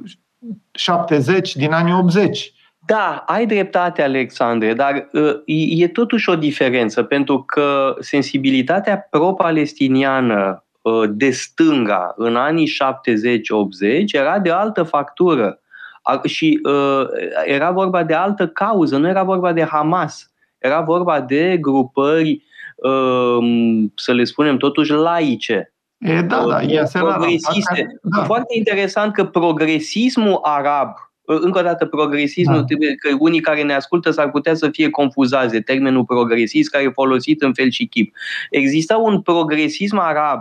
70, 0.72 1.56
din 1.56 1.72
anii 1.72 1.94
80. 1.94 2.54
Da, 2.86 3.24
ai 3.28 3.46
dreptate, 3.46 4.02
Alexandre, 4.02 4.74
dar 4.74 5.10
uh, 5.12 5.42
e 5.80 5.88
totuși 5.88 6.30
o 6.30 6.36
diferență, 6.36 7.04
pentru 7.04 7.44
că 7.44 7.96
sensibilitatea 8.00 9.08
pro-palestiniană 9.10 10.66
uh, 10.82 11.10
de 11.10 11.32
stânga 11.32 12.14
în 12.18 12.36
anii 12.36 12.68
70-80 12.68 12.72
era 14.12 14.40
de 14.40 14.52
altă 14.52 14.84
factură 14.84 15.61
și 16.26 16.60
uh, 16.64 17.06
era 17.46 17.72
vorba 17.72 18.04
de 18.04 18.14
altă 18.14 18.48
cauză, 18.48 18.98
nu 18.98 19.08
era 19.08 19.24
vorba 19.24 19.54
de 19.54 19.64
Hamas, 19.64 20.32
era 20.58 20.82
vorba 20.82 21.22
de 21.22 21.58
grupări, 21.62 22.44
să 23.96 24.14
le 24.14 24.24
spunem 24.24 24.58
totuși, 24.58 24.92
laice. 24.92 25.74
E, 25.98 26.22
da, 26.22 26.46
da, 26.48 26.62
e 26.62 26.90
progresiste. 26.94 28.00
Da. 28.02 28.24
Foarte 28.24 28.58
interesant 28.58 29.14
că 29.14 29.26
progresismul 29.26 30.40
arab 30.42 30.90
încă 31.40 31.60
o 31.60 31.62
dată, 31.62 31.86
progresismul, 31.86 32.58
da. 32.58 32.64
trebuie, 32.64 32.96
că 32.96 33.16
unii 33.20 33.40
care 33.40 33.64
ne 33.64 33.74
ascultă 33.74 34.12
s-ar 34.12 34.32
putea 34.32 34.54
să 34.54 34.70
fie 34.70 34.90
confuzați 34.90 35.52
de 35.52 35.62
termenul 35.62 36.06
progresist 36.06 36.70
care 36.70 36.84
e 36.84 36.90
folosit 36.90 37.42
în 37.42 37.54
fel 37.54 37.70
și 37.70 37.86
chip. 37.86 38.16
Exista 38.50 38.98
un 38.98 39.22
progresism 39.22 39.98
arab 39.98 40.40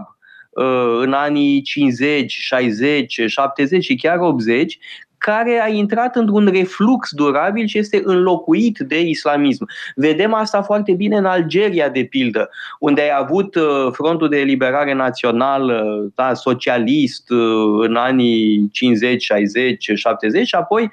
uh, 0.50 0.98
în 1.00 1.12
anii 1.12 1.62
50, 1.62 2.32
60, 2.32 3.20
70 3.26 3.84
și 3.84 3.94
chiar 3.94 4.18
80, 4.18 4.78
care 5.20 5.62
a 5.62 5.68
intrat 5.68 6.16
într-un 6.16 6.46
reflux 6.46 7.10
durabil 7.10 7.66
și 7.66 7.78
este 7.78 8.00
înlocuit 8.04 8.78
de 8.78 9.00
islamism. 9.00 9.68
Vedem 9.94 10.34
asta 10.34 10.62
foarte 10.62 10.92
bine 10.92 11.16
în 11.16 11.24
Algeria, 11.24 11.88
de 11.88 12.04
pildă, 12.04 12.50
unde 12.78 13.00
ai 13.00 13.18
avut 13.18 13.54
uh, 13.54 13.88
frontul 13.92 14.28
de 14.28 14.38
eliberare 14.38 14.94
național 14.94 15.84
da, 16.14 16.34
socialist 16.34 17.30
uh, 17.30 17.86
în 17.88 17.96
anii 17.96 18.68
50, 18.72 19.22
60, 19.22 19.90
70 19.94 20.46
și 20.46 20.54
apoi 20.54 20.90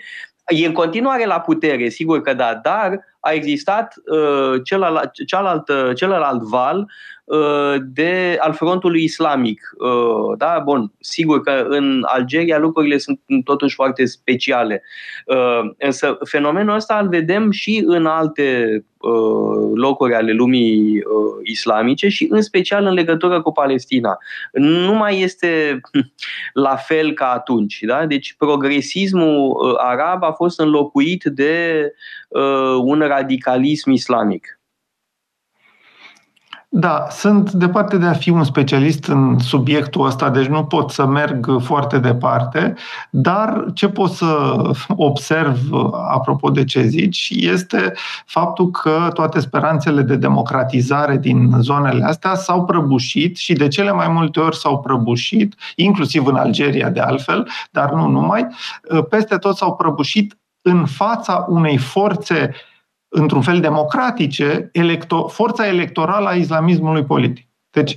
E 0.47 0.65
în 0.65 0.73
continuare 0.73 1.25
la 1.25 1.39
putere, 1.39 1.89
sigur 1.89 2.21
că 2.21 2.33
da, 2.33 2.59
dar 2.63 2.99
a 3.19 3.31
existat 3.31 3.93
uh, 4.05 4.61
celălalt, 4.63 5.11
cealalt, 5.25 5.95
celălalt 5.95 6.41
val 6.41 6.87
uh, 7.27 7.75
de, 7.81 8.37
al 8.39 8.53
frontului 8.53 9.03
islamic. 9.03 9.61
Uh, 9.77 10.37
da, 10.37 10.61
bun, 10.63 10.91
sigur 10.99 11.41
că 11.41 11.65
în 11.69 12.03
Algeria 12.05 12.57
lucrurile 12.57 12.97
sunt 12.97 13.19
totuși 13.43 13.75
foarte 13.75 14.05
speciale. 14.05 14.83
Uh, 15.25 15.71
însă 15.77 16.17
fenomenul 16.23 16.75
ăsta 16.75 16.99
îl 17.01 17.07
vedem 17.07 17.51
și 17.51 17.83
în 17.85 18.05
alte 18.05 18.81
uh, 18.97 19.71
locuri 19.73 20.13
ale 20.13 20.31
lumii 20.31 20.97
uh, 20.97 21.39
islamice 21.43 22.07
și 22.07 22.27
în 22.29 22.41
special 22.41 22.85
în 22.85 22.93
legătură 22.93 23.41
cu 23.41 23.51
Palestina. 23.51 24.17
Nu 24.51 24.93
mai 24.93 25.21
este 25.21 25.81
la 26.67 26.75
fel 26.75 27.13
ca 27.13 27.31
atunci. 27.31 27.79
Da? 27.81 28.05
Deci 28.05 28.35
progresismul 28.37 29.49
uh, 29.49 29.73
arab 29.77 30.23
a 30.23 30.31
fost 30.31 30.59
înlocuit 30.59 31.23
de 31.23 31.85
uh, 32.26 32.26
un 32.81 32.99
radicalism 32.99 33.91
islamic. 33.91 34.57
Da, 36.69 37.07
sunt 37.09 37.51
departe 37.51 37.97
de 37.97 38.05
a 38.05 38.13
fi 38.13 38.29
un 38.29 38.43
specialist 38.43 39.05
în 39.05 39.39
subiectul 39.39 40.05
ăsta, 40.05 40.29
deci 40.29 40.45
nu 40.45 40.63
pot 40.63 40.89
să 40.89 41.05
merg 41.05 41.61
foarte 41.61 41.99
departe, 41.99 42.73
dar 43.09 43.65
ce 43.73 43.89
pot 43.89 44.11
să 44.11 44.61
observ 44.87 45.57
apropo 46.09 46.49
de 46.49 46.63
ce 46.63 46.81
zici 46.81 47.31
este 47.35 47.93
faptul 48.25 48.71
că 48.71 49.09
toate 49.13 49.39
speranțele 49.39 50.01
de 50.01 50.15
democratizare 50.15 51.17
din 51.17 51.51
zonele 51.59 52.05
astea 52.05 52.35
s-au 52.35 52.65
prăbușit 52.65 53.37
și 53.37 53.53
de 53.53 53.67
cele 53.67 53.91
mai 53.91 54.07
multe 54.07 54.39
ori 54.39 54.57
s-au 54.57 54.79
prăbușit, 54.79 55.55
inclusiv 55.75 56.25
în 56.25 56.35
Algeria 56.35 56.89
de 56.89 56.99
altfel, 56.99 57.47
dar 57.71 57.91
nu 57.91 58.07
numai, 58.07 58.47
peste 59.09 59.37
tot 59.37 59.55
s-au 59.55 59.75
prăbușit 59.75 60.37
în 60.67 60.85
fața 60.85 61.45
unei 61.49 61.77
forțe 61.77 62.53
într-un 63.07 63.41
fel 63.41 63.59
democratice, 63.59 64.71
electo- 64.71 65.27
forța 65.27 65.67
electorală 65.67 66.27
a 66.27 66.35
islamismului 66.35 67.03
politic. 67.03 67.47
Deci, 67.69 67.95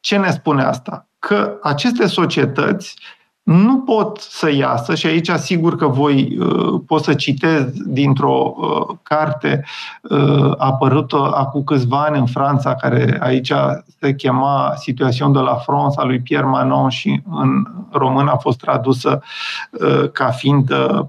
ce 0.00 0.16
ne 0.16 0.30
spune 0.30 0.62
asta? 0.62 1.08
Că 1.18 1.58
aceste 1.62 2.06
societăți 2.06 2.96
nu 3.42 3.80
pot 3.80 4.18
să 4.18 4.50
iasă, 4.50 4.94
și 4.94 5.06
aici 5.06 5.30
sigur 5.30 5.76
că 5.76 5.86
voi 5.86 6.38
uh, 6.38 6.80
pot 6.86 7.02
să 7.02 7.14
citez 7.14 7.70
dintr-o 7.72 8.54
uh, 8.56 8.96
carte 9.02 9.64
uh, 10.02 10.52
apărută 10.56 11.32
acum 11.34 11.64
câțiva 11.64 12.02
ani 12.02 12.18
în 12.18 12.26
Franța, 12.26 12.74
care 12.74 13.18
aici 13.20 13.52
se 14.00 14.14
chema 14.14 14.74
Situation 14.76 15.32
de 15.32 15.38
la 15.38 15.54
France 15.54 16.00
a 16.00 16.04
lui 16.04 16.20
Pierre 16.20 16.46
Manon 16.46 16.88
și 16.88 17.22
în 17.30 17.66
român 17.90 18.26
a 18.26 18.36
fost 18.36 18.58
tradusă 18.58 19.22
uh, 19.70 20.10
ca 20.10 20.30
fiind 20.30 20.70
uh, 20.70 20.98
uh 20.98 21.06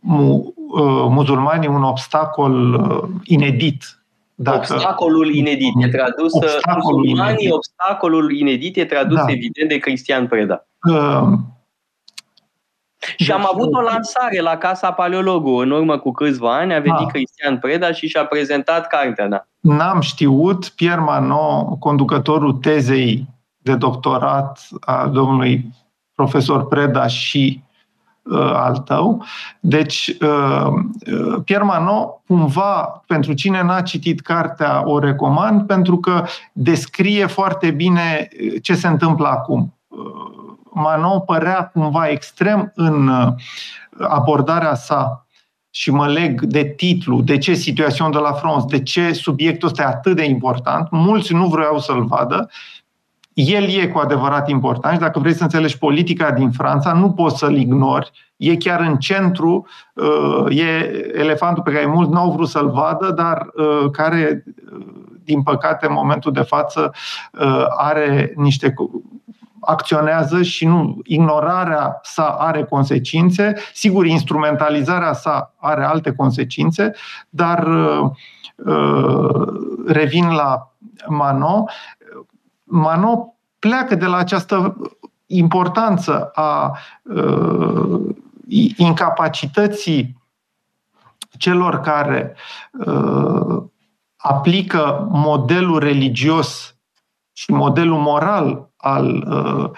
mu, 0.00 0.54
uh, 0.56 1.06
muzulmanii 1.08 1.68
un 1.68 1.82
obstacol 1.82 2.74
uh, 2.74 3.08
inedit. 3.24 4.02
Dacă... 4.34 4.58
Obstacolul 4.58 5.34
inedit 5.34 5.72
e 5.78 5.88
tradus, 5.88 6.32
obstacolul 6.32 6.98
musulmanii, 6.98 7.32
inedit. 7.32 7.52
obstacolul 7.52 8.32
inedit 8.32 8.76
e 8.76 8.84
tradus 8.84 9.16
da. 9.16 9.24
evident 9.26 9.68
de 9.68 9.78
Cristian 9.78 10.26
Preda. 10.26 10.66
Uh, 10.88 11.28
și 13.16 13.32
am 13.32 13.40
deci, 13.40 13.50
avut 13.52 13.74
o 13.74 13.80
lansare 13.80 14.40
la 14.40 14.56
Casa 14.56 14.92
Paleologu 14.92 15.50
în 15.50 15.70
urmă 15.70 15.98
cu 15.98 16.10
câțiva 16.10 16.56
ani, 16.56 16.74
a 16.74 16.80
venit 16.80 16.98
da. 16.98 17.06
Cristian 17.06 17.58
Preda 17.58 17.92
și 17.92 18.08
și-a 18.08 18.26
prezentat 18.26 18.86
cartea. 18.86 19.28
Da. 19.28 19.46
N-am 19.60 20.00
știut, 20.00 20.68
Pierre 20.68 21.00
Manot, 21.00 21.78
conducătorul 21.78 22.52
tezei 22.52 23.26
de 23.56 23.74
doctorat 23.74 24.68
a 24.80 25.06
domnului 25.06 25.64
profesor 26.14 26.66
Preda 26.66 27.06
și 27.06 27.62
Uh, 27.62 27.67
al 28.36 28.76
tău. 28.76 29.24
Deci, 29.60 30.16
uh, 30.20 30.66
uh, 31.12 31.40
Pierre 31.44 31.64
Manot, 31.64 32.20
cumva, 32.26 33.02
pentru 33.06 33.32
cine 33.32 33.62
n-a 33.62 33.80
citit 33.80 34.20
cartea, 34.20 34.82
o 34.84 34.98
recomand, 34.98 35.66
pentru 35.66 35.96
că 35.98 36.24
descrie 36.52 37.26
foarte 37.26 37.70
bine 37.70 38.28
ce 38.62 38.74
se 38.74 38.88
întâmplă 38.88 39.28
acum. 39.28 39.72
Manot 40.72 41.24
părea 41.24 41.70
cumva 41.72 42.08
extrem 42.08 42.72
în 42.74 43.10
abordarea 43.98 44.74
sa 44.74 45.26
și 45.70 45.90
mă 45.90 46.06
leg 46.06 46.42
de 46.42 46.64
titlu, 46.64 47.20
de 47.20 47.38
ce 47.38 47.54
situația 47.54 48.08
de 48.08 48.18
la 48.18 48.32
France, 48.32 48.76
de 48.76 48.82
ce 48.82 49.12
subiectul 49.12 49.68
ăsta 49.68 49.82
e 49.82 49.86
atât 49.86 50.16
de 50.16 50.24
important. 50.24 50.90
Mulți 50.90 51.32
nu 51.32 51.46
vreau 51.46 51.78
să-l 51.78 52.04
vadă 52.04 52.50
el 53.40 53.68
e 53.68 53.86
cu 53.86 53.98
adevărat 53.98 54.48
important 54.48 54.94
și 54.94 55.00
dacă 55.00 55.18
vrei 55.18 55.32
să 55.32 55.42
înțelegi 55.42 55.78
politica 55.78 56.30
din 56.30 56.50
Franța, 56.50 56.92
nu 56.92 57.10
poți 57.12 57.38
să-l 57.38 57.56
ignori. 57.56 58.10
E 58.36 58.56
chiar 58.56 58.80
în 58.80 58.96
centru, 58.96 59.66
uh, 59.94 60.58
e 60.58 60.90
elefantul 61.14 61.62
pe 61.62 61.72
care 61.72 61.86
mulți 61.86 62.10
nu 62.10 62.18
au 62.18 62.32
vrut 62.32 62.48
să-l 62.48 62.70
vadă, 62.70 63.10
dar 63.10 63.46
uh, 63.54 63.90
care, 63.90 64.44
uh, 64.72 64.86
din 65.24 65.42
păcate, 65.42 65.86
în 65.86 65.92
momentul 65.92 66.32
de 66.32 66.40
față, 66.40 66.92
are 67.76 68.32
niște 68.36 68.74
acționează 69.60 70.42
și 70.42 70.66
nu, 70.66 71.00
ignorarea 71.04 71.98
sa 72.02 72.36
are 72.38 72.64
consecințe, 72.64 73.54
sigur, 73.72 74.06
instrumentalizarea 74.06 75.12
sa 75.12 75.54
are 75.56 75.84
alte 75.84 76.12
consecințe, 76.12 76.92
dar 77.28 77.68
revin 79.86 80.30
la 80.30 80.72
Mano, 81.06 81.64
Mano 82.68 83.38
pleacă 83.58 83.94
de 83.94 84.06
la 84.06 84.16
această 84.16 84.76
importanță 85.26 86.30
a 86.34 86.78
uh, 87.02 88.00
incapacității 88.76 90.16
celor 91.38 91.80
care 91.80 92.36
uh, 92.86 93.62
aplică 94.16 95.06
modelul 95.10 95.78
religios 95.78 96.76
și 97.32 97.50
modelul 97.50 97.98
moral 97.98 98.68
al 98.76 99.26
uh, 99.28 99.70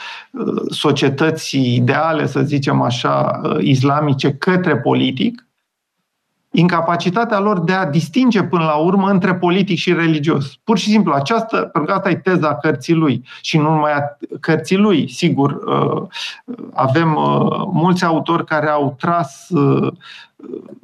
societății 0.69 1.75
ideale, 1.75 2.27
să 2.27 2.41
zicem 2.41 2.81
așa, 2.81 3.41
uh, 3.43 3.57
islamice 3.61 4.35
către 4.35 4.77
politic, 4.77 5.47
incapacitatea 6.51 7.39
lor 7.39 7.61
de 7.61 7.73
a 7.73 7.87
distinge 7.87 8.43
până 8.43 8.65
la 8.65 8.75
urmă 8.75 9.11
între 9.11 9.35
politic 9.35 9.79
și 9.79 9.93
religios. 9.93 10.57
Pur 10.65 10.79
și 10.79 10.91
simplu, 10.91 11.13
această, 11.13 11.57
pentru 11.57 11.85
că 11.85 11.93
asta 11.93 12.11
e 12.11 12.15
teza 12.15 12.55
cărții 12.55 12.95
lui 12.95 13.25
și 13.41 13.59
nu 13.59 13.71
numai 13.71 13.93
a 13.93 14.17
cărții 14.41 14.77
lui, 14.77 15.11
sigur, 15.11 15.51
uh, 15.51 16.03
avem 16.75 17.15
uh, 17.15 17.63
mulți 17.73 18.05
autori 18.05 18.45
care 18.45 18.69
au 18.69 18.95
tras 18.99 19.49
uh, 19.49 19.93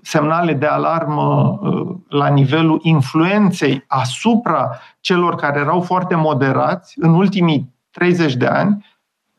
semnale 0.03 0.53
de 0.53 0.67
alarmă 0.67 1.59
la 2.09 2.29
nivelul 2.29 2.81
influenței 2.83 3.85
asupra 3.87 4.79
celor 5.01 5.35
care 5.35 5.59
erau 5.59 5.81
foarte 5.81 6.15
moderați 6.15 6.95
în 7.01 7.15
ultimii 7.15 7.75
30 7.91 8.35
de 8.35 8.47
ani, 8.47 8.85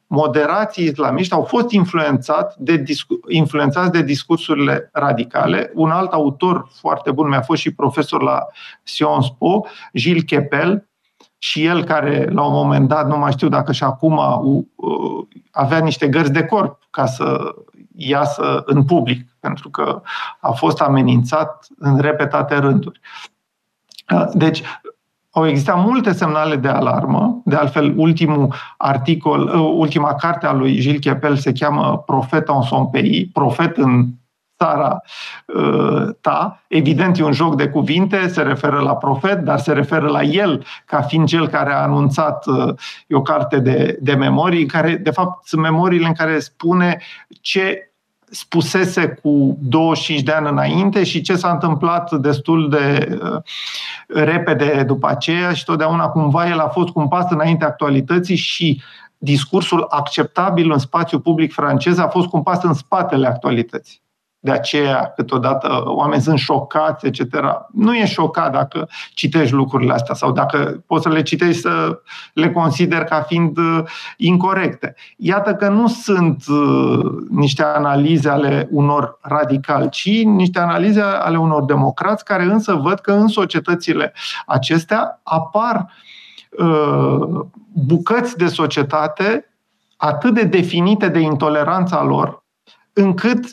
moderații 0.07 0.85
islamiști 0.85 1.33
au 1.33 1.43
fost 1.43 1.71
influențat 1.71 2.55
de 2.55 2.75
discu- 2.77 3.19
influențați 3.27 3.91
de 3.91 4.01
discursurile 4.01 4.89
radicale. 4.93 5.71
Un 5.73 5.91
alt 5.91 6.11
autor 6.11 6.69
foarte 6.79 7.11
bun 7.11 7.27
mi-a 7.27 7.41
fost 7.41 7.61
și 7.61 7.73
profesor 7.73 8.21
la 8.21 8.47
Sciences 8.83 9.31
Po, 9.37 9.61
Gilles 9.93 10.23
Kepel, 10.23 10.87
și 11.37 11.65
el 11.65 11.83
care 11.83 12.29
la 12.31 12.45
un 12.45 12.53
moment 12.53 12.87
dat, 12.87 13.07
nu 13.07 13.17
mai 13.17 13.31
știu 13.31 13.49
dacă 13.49 13.71
și 13.71 13.83
acum 13.83 14.19
avea 15.51 15.79
niște 15.79 16.07
gărzi 16.07 16.31
de 16.31 16.45
corp 16.45 16.79
ca 16.89 17.05
să 17.05 17.55
iasă 17.95 18.63
în 18.65 18.85
public, 18.85 19.29
pentru 19.39 19.69
că 19.69 20.01
a 20.39 20.51
fost 20.51 20.81
amenințat 20.81 21.67
în 21.77 21.99
repetate 21.99 22.55
rânduri. 22.55 22.99
Deci, 24.33 24.63
au 25.37 25.47
existat 25.47 25.83
multe 25.85 26.11
semnale 26.11 26.55
de 26.55 26.67
alarmă. 26.67 27.41
De 27.45 27.55
altfel, 27.55 27.93
ultimul 27.95 28.53
articol, 28.77 29.41
uh, 29.41 29.73
ultima 29.77 30.13
carte 30.13 30.45
a 30.45 30.53
lui 30.53 30.79
Gilles 30.79 30.99
Chepel 30.99 31.35
se 31.35 31.51
cheamă 31.51 32.03
Profet 32.05 32.49
en 32.49 32.61
son 32.61 32.85
pays, 32.85 33.27
profet 33.33 33.77
în 33.77 34.05
țara 34.57 35.01
uh, 35.45 36.07
ta. 36.21 36.63
Evident, 36.67 37.17
e 37.17 37.23
un 37.23 37.31
joc 37.31 37.55
de 37.55 37.67
cuvinte, 37.67 38.27
se 38.27 38.41
referă 38.41 38.79
la 38.79 38.95
profet, 38.95 39.39
dar 39.39 39.59
se 39.59 39.73
referă 39.73 40.07
la 40.07 40.21
el 40.21 40.65
ca 40.85 41.01
fiind 41.01 41.27
cel 41.27 41.47
care 41.47 41.73
a 41.73 41.81
anunțat 41.81 42.45
uh, 42.45 42.73
e 43.07 43.15
o 43.15 43.21
carte 43.21 43.59
de, 43.59 43.97
de 44.01 44.13
memorii, 44.13 44.65
care, 44.65 44.95
de 44.95 45.11
fapt, 45.11 45.47
sunt 45.47 45.61
memoriile 45.61 46.07
în 46.07 46.13
care 46.13 46.39
spune 46.39 46.97
ce 47.41 47.86
spusese 48.29 49.07
cu 49.07 49.57
25 49.61 50.21
de 50.21 50.31
ani 50.31 50.49
înainte 50.49 51.03
și 51.03 51.21
ce 51.21 51.35
s-a 51.35 51.51
întâmplat 51.51 52.11
destul 52.15 52.69
de 52.69 53.17
uh, 53.21 53.41
repede 54.07 54.83
după 54.87 55.07
aceea 55.07 55.53
și 55.53 55.63
totdeauna 55.63 56.07
cumva 56.07 56.49
el 56.49 56.59
a 56.59 56.67
fost 56.67 56.89
cu 56.89 56.99
un 56.99 57.07
pas 57.07 57.25
înainte 57.29 57.65
actualității 57.65 58.35
și 58.35 58.81
discursul 59.17 59.85
acceptabil 59.89 60.71
în 60.71 60.77
spațiu 60.77 61.19
public 61.19 61.53
francez 61.53 61.97
a 61.97 62.07
fost 62.07 62.27
cu 62.27 62.37
un 62.37 62.43
pas 62.43 62.63
în 62.63 62.73
spatele 62.73 63.27
actualității. 63.27 64.01
De 64.47 64.53
aceea, 64.53 65.11
câteodată, 65.15 65.83
oamenii 65.85 66.23
sunt 66.23 66.37
șocați, 66.37 67.05
etc. 67.05 67.21
Nu 67.71 67.95
e 67.95 68.05
șocat 68.05 68.51
dacă 68.51 68.87
citești 69.13 69.53
lucrurile 69.53 69.93
astea 69.93 70.15
sau 70.15 70.31
dacă 70.31 70.83
poți 70.85 71.03
să 71.03 71.09
le 71.09 71.21
citești 71.21 71.61
să 71.61 72.01
le 72.33 72.51
consider 72.51 73.03
ca 73.03 73.21
fiind 73.21 73.57
uh, 73.57 73.79
incorrecte. 74.17 74.95
Iată 75.17 75.53
că 75.55 75.69
nu 75.69 75.87
sunt 75.87 76.43
uh, 76.47 77.05
niște 77.29 77.63
analize 77.63 78.29
ale 78.29 78.67
unor 78.71 79.17
radicali, 79.21 79.89
ci 79.89 80.23
niște 80.23 80.59
analize 80.59 81.01
ale 81.01 81.37
unor 81.37 81.63
democrați 81.65 82.25
care 82.25 82.43
însă 82.43 82.73
văd 82.73 82.99
că 82.99 83.11
în 83.11 83.27
societățile 83.27 84.13
acestea 84.45 85.19
apar 85.23 85.91
uh, 86.57 87.45
bucăți 87.73 88.37
de 88.37 88.47
societate 88.47 89.51
atât 89.97 90.33
de 90.33 90.43
definite 90.43 91.07
de 91.07 91.19
intoleranța 91.19 92.03
lor, 92.03 92.43
încât 92.93 93.43
uh, 93.43 93.51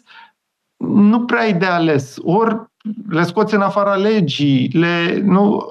nu 0.76 1.24
prea 1.24 1.40
ai 1.40 1.54
de 1.54 1.66
ales. 1.66 2.16
Ori 2.22 2.62
le 3.08 3.22
scoți 3.22 3.54
în 3.54 3.60
afara 3.60 3.94
legii, 3.94 4.68
le, 4.68 5.20
nu, 5.22 5.66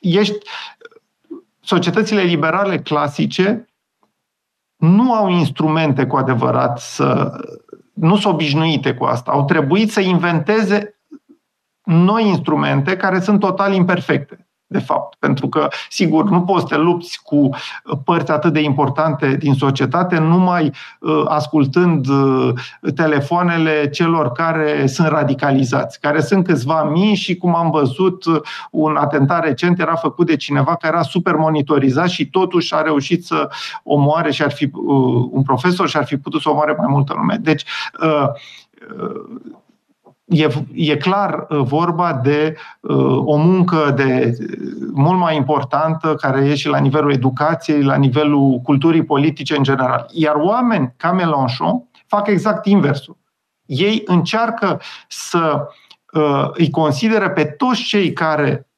ești, 0.00 0.38
societățile 1.60 2.22
liberale 2.22 2.80
clasice 2.80 3.68
nu 4.76 5.14
au 5.14 5.28
instrumente 5.28 6.06
cu 6.06 6.16
adevărat 6.16 6.78
să. 6.78 7.36
nu 7.92 8.16
sunt 8.16 8.34
obișnuite 8.34 8.94
cu 8.94 9.04
asta. 9.04 9.30
Au 9.30 9.44
trebuit 9.44 9.90
să 9.90 10.00
inventeze 10.00 11.00
noi 11.84 12.26
instrumente 12.26 12.96
care 12.96 13.20
sunt 13.20 13.40
total 13.40 13.74
imperfecte 13.74 14.49
de 14.70 14.78
fapt. 14.78 15.16
Pentru 15.18 15.48
că, 15.48 15.68
sigur, 15.88 16.24
nu 16.24 16.42
poți 16.42 16.60
să 16.60 16.74
te 16.74 16.80
lupți 16.80 17.20
cu 17.22 17.36
uh, 17.36 17.98
părți 18.04 18.30
atât 18.30 18.52
de 18.52 18.60
importante 18.60 19.36
din 19.36 19.54
societate 19.54 20.18
numai 20.18 20.72
uh, 21.00 21.22
ascultând 21.28 22.06
uh, 22.06 22.52
telefoanele 22.94 23.88
celor 23.88 24.32
care 24.32 24.86
sunt 24.86 25.08
radicalizați, 25.08 26.00
care 26.00 26.20
sunt 26.20 26.44
câțiva 26.44 26.82
mii 26.82 27.14
și, 27.14 27.36
cum 27.36 27.54
am 27.54 27.70
văzut, 27.70 28.24
un 28.70 28.96
atentat 28.96 29.44
recent 29.44 29.80
era 29.80 29.94
făcut 29.94 30.26
de 30.26 30.36
cineva 30.36 30.74
care 30.74 30.94
era 30.94 31.02
super 31.02 31.34
monitorizat 31.34 32.08
și 32.08 32.26
totuși 32.26 32.74
a 32.74 32.80
reușit 32.80 33.24
să 33.24 33.50
omoare 33.82 34.30
și 34.30 34.42
ar 34.42 34.50
fi 34.50 34.70
un 35.30 35.42
profesor 35.42 35.88
și 35.88 35.96
ar 35.96 36.04
fi 36.04 36.16
putut 36.16 36.40
să 36.40 36.50
omoare 36.50 36.74
mai 36.78 36.86
multă 36.88 37.12
lume. 37.16 37.38
Deci, 37.42 37.64
e, 40.30 40.48
e 40.74 40.96
clar 40.96 41.46
uh, 41.48 41.60
vorba 41.62 42.12
de 42.12 42.56
uh, 42.80 43.16
o 43.24 43.36
muncă 43.36 43.92
de 43.96 44.36
mult 44.92 45.18
mai 45.18 45.36
importantă 45.36 46.14
care 46.14 46.44
e 46.44 46.54
și 46.54 46.68
la 46.68 46.78
nivelul 46.78 47.12
educației, 47.12 47.82
la 47.82 47.96
nivelul 47.96 48.58
culturii 48.58 49.04
politice 49.04 49.56
în 49.56 49.62
general. 49.62 50.06
Iar 50.12 50.34
oameni 50.34 50.94
ca 50.96 51.12
Mélenchon 51.12 51.88
fac 52.06 52.26
exact 52.26 52.66
inversul. 52.66 53.16
Ei 53.66 54.02
încearcă 54.04 54.80
să 55.08 55.68
uh, 56.12 56.50
îi 56.52 56.70
consideră 56.70 57.30
pe 57.30 57.44
toți 57.44 57.82
cei 57.82 58.12
care 58.12 58.70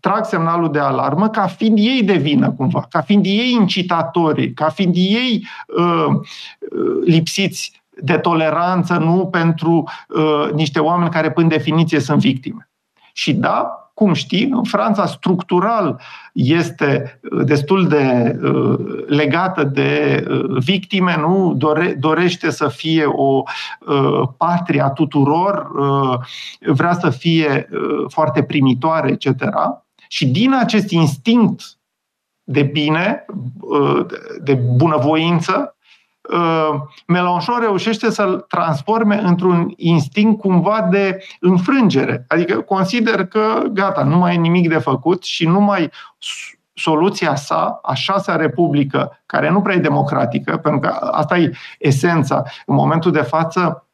trag 0.00 0.24
semnalul 0.24 0.72
de 0.72 0.78
alarmă 0.78 1.28
ca 1.28 1.46
fiind 1.46 1.78
ei 1.78 2.02
de 2.02 2.16
vină 2.16 2.50
cumva, 2.50 2.86
ca 2.90 3.00
fiind 3.00 3.24
ei 3.24 3.52
incitatorii, 3.52 4.52
ca 4.52 4.68
fiind 4.68 4.94
ei 4.96 5.46
uh, 5.76 6.06
uh 6.06 6.20
lipsiți 7.04 7.83
de 8.00 8.16
toleranță, 8.16 8.96
nu 8.96 9.26
pentru 9.26 9.84
uh, 10.08 10.50
niște 10.52 10.80
oameni 10.80 11.10
care, 11.10 11.30
prin 11.30 11.48
definiție, 11.48 12.00
sunt 12.00 12.20
victime. 12.20 12.68
Și 13.12 13.32
da, 13.32 13.84
cum 13.94 14.12
știi, 14.12 14.44
în 14.44 14.62
Franța 14.62 15.06
structural 15.06 16.00
este 16.32 17.20
uh, 17.30 17.44
destul 17.44 17.88
de 17.88 18.36
uh, 18.42 18.78
legată 19.06 19.64
de 19.64 20.24
uh, 20.28 20.58
victime, 20.58 21.16
nu 21.18 21.54
Dore, 21.56 21.96
dorește 21.98 22.50
să 22.50 22.68
fie 22.68 23.04
o 23.04 23.42
uh, 23.86 24.22
patria 24.36 24.88
tuturor, 24.88 25.70
uh, 25.78 26.18
vrea 26.74 26.92
să 26.92 27.10
fie 27.10 27.68
uh, 27.72 28.04
foarte 28.08 28.42
primitoare, 28.42 29.10
etc. 29.10 29.44
Și 30.08 30.26
din 30.26 30.54
acest 30.54 30.90
instinct 30.90 31.78
de 32.44 32.62
bine, 32.62 33.24
uh, 33.60 34.06
de 34.42 34.54
bunăvoință, 34.54 35.76
Uh, 36.32 36.80
Mélenchon 37.06 37.60
reușește 37.60 38.10
să-l 38.10 38.44
transforme 38.48 39.20
într-un 39.22 39.72
instinct 39.76 40.40
cumva 40.40 40.86
de 40.90 41.24
înfrângere. 41.40 42.24
Adică 42.28 42.60
consider 42.60 43.26
că 43.26 43.62
gata, 43.72 44.02
nu 44.02 44.16
mai 44.18 44.34
e 44.34 44.38
nimic 44.38 44.68
de 44.68 44.78
făcut 44.78 45.24
și 45.24 45.46
numai 45.46 45.90
soluția 46.74 47.34
sa, 47.34 47.78
a 47.82 47.94
șasea 47.94 48.36
republică, 48.36 49.22
care 49.26 49.50
nu 49.50 49.62
prea 49.62 49.74
e 49.74 49.78
democratică, 49.78 50.56
pentru 50.56 50.80
că 50.80 50.88
asta 51.10 51.38
e 51.38 51.56
esența. 51.78 52.42
În 52.66 52.74
momentul 52.74 53.12
de 53.12 53.22
față, 53.22 53.86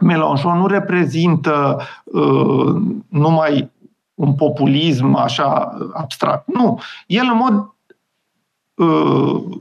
Mélenchon 0.00 0.58
nu 0.58 0.66
reprezintă 0.66 1.80
uh, 2.04 2.74
numai 3.08 3.70
un 4.14 4.34
populism 4.34 5.14
așa 5.14 5.78
abstract. 5.92 6.46
Nu. 6.46 6.80
El 7.06 7.28
în 7.30 7.36
mod 7.36 7.74
uh, 8.74 9.60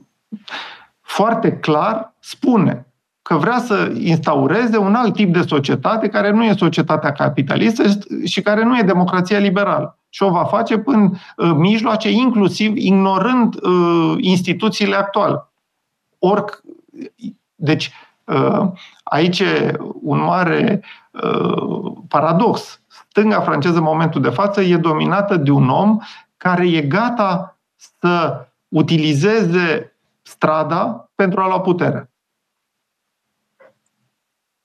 foarte 1.09 1.51
clar 1.51 2.13
spune 2.19 2.85
că 3.21 3.35
vrea 3.35 3.59
să 3.59 3.91
instaureze 3.97 4.77
un 4.77 4.95
alt 4.95 5.13
tip 5.13 5.33
de 5.33 5.41
societate 5.41 6.07
care 6.07 6.31
nu 6.31 6.43
e 6.43 6.53
societatea 6.57 7.11
capitalistă 7.11 7.83
și 8.25 8.41
care 8.41 8.63
nu 8.63 8.77
e 8.77 8.81
democrația 8.81 9.37
liberală. 9.37 9.97
Și 10.09 10.23
o 10.23 10.29
va 10.29 10.43
face 10.43 10.77
până 10.77 11.11
uh, 11.37 11.51
mijloace, 11.55 12.09
inclusiv 12.09 12.75
ignorând 12.75 13.55
uh, 13.61 14.15
instituțiile 14.17 14.95
actuale. 14.95 15.49
Oric, 16.19 16.61
deci, 17.55 17.91
uh, 18.23 18.71
aici 19.03 19.39
e 19.39 19.77
un 20.01 20.19
mare 20.19 20.83
uh, 21.11 21.91
paradox. 22.07 22.81
Stânga 23.09 23.41
franceză 23.41 23.77
în 23.77 23.83
momentul 23.83 24.21
de 24.21 24.29
față 24.29 24.61
e 24.61 24.77
dominată 24.77 25.35
de 25.35 25.51
un 25.51 25.69
om 25.69 25.97
care 26.37 26.67
e 26.67 26.81
gata 26.81 27.57
să 27.99 28.45
utilizeze 28.67 29.93
strada 30.21 31.11
pentru 31.15 31.41
a 31.41 31.47
lua 31.47 31.61
putere. 31.61 32.09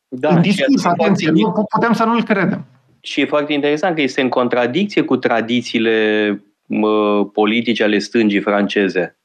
Da, 0.09 0.29
în 0.29 0.40
discurs, 0.40 0.85
atenție, 0.85 1.31
nu 1.31 1.67
putem 1.71 1.93
să 1.93 2.05
nu-l 2.05 2.23
credem. 2.23 2.64
Și 3.01 3.21
e 3.21 3.27
foarte 3.27 3.53
interesant 3.53 3.95
că 3.95 4.01
este 4.01 4.21
în 4.21 4.29
contradicție 4.29 5.03
cu 5.03 5.17
tradițiile 5.17 6.45
mă, 6.67 7.25
politice 7.25 7.83
ale 7.83 7.99
stângii 7.99 8.40
franceze. 8.40 9.19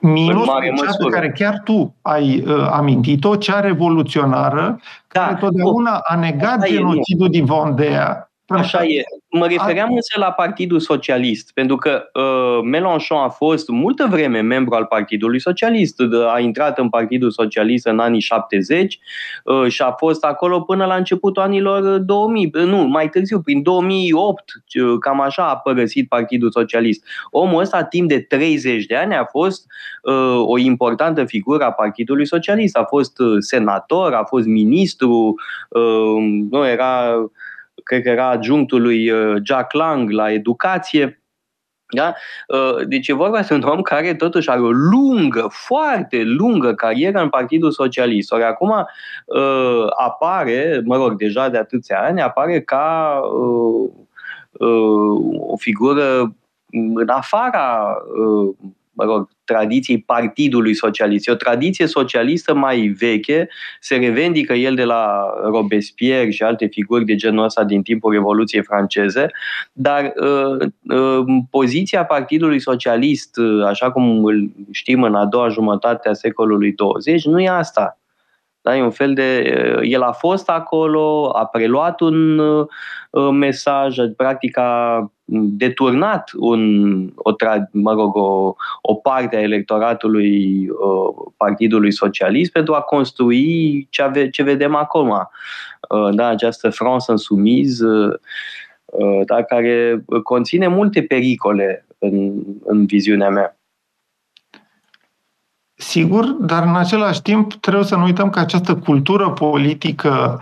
Minus 0.00 0.46
cea 0.46 0.96
pe 1.04 1.10
care 1.10 1.30
chiar 1.30 1.60
tu 1.64 1.94
ai 2.02 2.44
uh, 2.46 2.68
amintit-o, 2.70 3.36
cea 3.36 3.60
revoluționară, 3.60 4.80
da, 5.08 5.20
care 5.20 5.36
totdeauna 5.40 6.00
a 6.04 6.16
negat 6.16 6.66
genocidul 6.66 7.28
din 7.28 7.44
Vendea 7.44 8.25
Așa 8.46 8.84
e. 8.84 9.02
Mă 9.30 9.46
refeream 9.46 9.94
însă 9.94 10.18
la 10.18 10.32
Partidul 10.32 10.80
Socialist, 10.80 11.52
pentru 11.52 11.76
că 11.76 12.02
uh, 12.12 12.60
Mélenchon 12.62 13.18
a 13.18 13.28
fost 13.28 13.68
multă 13.68 14.06
vreme 14.10 14.40
membru 14.40 14.74
al 14.74 14.84
Partidului 14.84 15.40
Socialist, 15.40 16.00
a 16.34 16.38
intrat 16.40 16.78
în 16.78 16.88
Partidul 16.88 17.30
Socialist 17.30 17.86
în 17.86 17.98
anii 17.98 18.20
70 18.20 18.98
uh, 19.44 19.68
și 19.68 19.82
a 19.82 19.90
fost 19.90 20.24
acolo 20.24 20.60
până 20.60 20.86
la 20.86 20.94
începutul 20.94 21.42
anilor 21.42 21.98
2000, 21.98 22.50
uh, 22.54 22.62
nu, 22.62 22.76
mai 22.76 23.08
târziu, 23.08 23.40
prin 23.40 23.62
2008, 23.62 24.44
uh, 24.82 24.96
cam 25.00 25.20
așa 25.20 25.48
a 25.48 25.56
părăsit 25.56 26.08
Partidul 26.08 26.50
Socialist. 26.50 27.04
Omul 27.30 27.60
ăsta, 27.60 27.82
timp 27.82 28.08
de 28.08 28.20
30 28.20 28.84
de 28.84 28.96
ani, 28.96 29.14
a 29.14 29.24
fost 29.24 29.66
uh, 30.02 30.42
o 30.44 30.58
importantă 30.58 31.24
figură 31.24 31.64
a 31.64 31.72
Partidului 31.72 32.26
Socialist. 32.26 32.76
A 32.76 32.84
fost 32.84 33.18
uh, 33.18 33.36
senator, 33.38 34.14
a 34.14 34.24
fost 34.24 34.46
ministru, 34.46 35.34
uh, 35.68 36.44
nu 36.50 36.66
era 36.66 37.14
cred 37.86 38.02
că 38.02 38.08
era 38.08 38.28
adjunctul 38.28 38.82
lui 38.82 39.10
uh, 39.10 39.36
Jack 39.42 39.72
Lang 39.72 40.10
la 40.10 40.32
educație. 40.32 41.20
Da? 41.94 42.14
Uh, 42.48 42.86
deci 42.86 43.08
e 43.08 43.12
vorba 43.12 43.40
de 43.40 43.54
un 43.54 43.62
om 43.62 43.82
care 43.82 44.14
totuși 44.14 44.50
are 44.50 44.60
o 44.60 44.70
lungă, 44.70 45.46
foarte 45.50 46.22
lungă 46.22 46.74
carieră 46.74 47.20
în 47.20 47.28
Partidul 47.28 47.70
Socialist. 47.70 48.32
Ori 48.32 48.42
acum 48.42 48.70
uh, 48.70 49.86
apare, 49.96 50.82
mă 50.84 50.96
rog, 50.96 51.16
deja 51.16 51.48
de 51.48 51.58
atâția 51.58 52.02
ani, 52.02 52.20
apare 52.20 52.60
ca 52.60 53.20
o 55.48 55.56
figură 55.56 56.34
în 56.70 57.08
afara 57.08 57.96
mă 58.96 59.04
rog, 59.04 59.28
tradiției 59.44 59.98
Partidului 59.98 60.74
Socialist. 60.74 61.28
E 61.28 61.32
o 61.32 61.34
tradiție 61.34 61.86
socialistă 61.86 62.54
mai 62.54 62.86
veche, 62.86 63.48
se 63.80 63.96
revendică 63.96 64.52
el 64.52 64.74
de 64.74 64.84
la 64.84 65.24
Robespierre 65.44 66.30
și 66.30 66.42
alte 66.42 66.66
figuri 66.66 67.04
de 67.04 67.14
genul 67.14 67.44
ăsta 67.44 67.64
din 67.64 67.82
timpul 67.82 68.12
Revoluției 68.12 68.62
franceze, 68.62 69.30
dar 69.72 70.12
uh, 70.16 70.68
uh, 70.98 71.24
poziția 71.50 72.04
Partidului 72.04 72.60
Socialist, 72.60 73.36
uh, 73.36 73.64
așa 73.64 73.90
cum 73.90 74.24
îl 74.24 74.50
știm 74.70 75.02
în 75.02 75.14
a 75.14 75.26
doua 75.26 75.48
jumătate 75.48 76.08
a 76.08 76.12
secolului 76.12 76.72
20, 76.72 77.24
nu 77.24 77.40
e 77.40 77.48
asta. 77.48 77.98
Da? 78.66 78.76
E 78.76 78.82
un 78.82 78.90
fel 78.90 79.14
de. 79.14 79.54
Uh, 79.76 79.80
el 79.82 80.02
a 80.02 80.12
fost 80.12 80.48
acolo, 80.50 81.30
a 81.34 81.44
preluat 81.44 82.00
un 82.00 82.38
uh, 82.38 83.30
mesaj, 83.30 83.96
practic 84.16 84.58
a 84.58 85.10
deturnat 85.56 86.30
un, 86.36 86.62
o, 87.16 87.30
mă 87.70 87.92
rog, 87.92 88.16
o, 88.16 88.54
o 88.80 88.94
parte 88.94 89.36
a 89.36 89.40
electoratului 89.40 90.68
uh, 90.68 91.26
Partidului 91.36 91.92
Socialist 91.92 92.52
pentru 92.52 92.74
a 92.74 92.80
construi 92.80 93.86
ce, 93.90 94.02
ave, 94.02 94.30
ce 94.30 94.42
vedem 94.42 94.74
acum. 94.74 95.08
Uh, 95.08 96.14
da, 96.14 96.26
această 96.26 96.70
France 96.70 97.10
insoumise, 97.10 97.84
uh, 98.84 99.20
da, 99.26 99.42
care 99.42 100.04
conține 100.22 100.66
multe 100.66 101.02
pericole 101.02 101.86
în, 101.98 102.42
în 102.64 102.86
viziunea 102.86 103.30
mea. 103.30 103.55
Sigur, 105.78 106.24
dar 106.24 106.62
în 106.62 106.76
același 106.76 107.22
timp 107.22 107.54
trebuie 107.54 107.84
să 107.84 107.96
nu 107.96 108.04
uităm 108.04 108.30
că 108.30 108.38
această 108.38 108.74
cultură 108.76 109.30
politică 109.30 110.40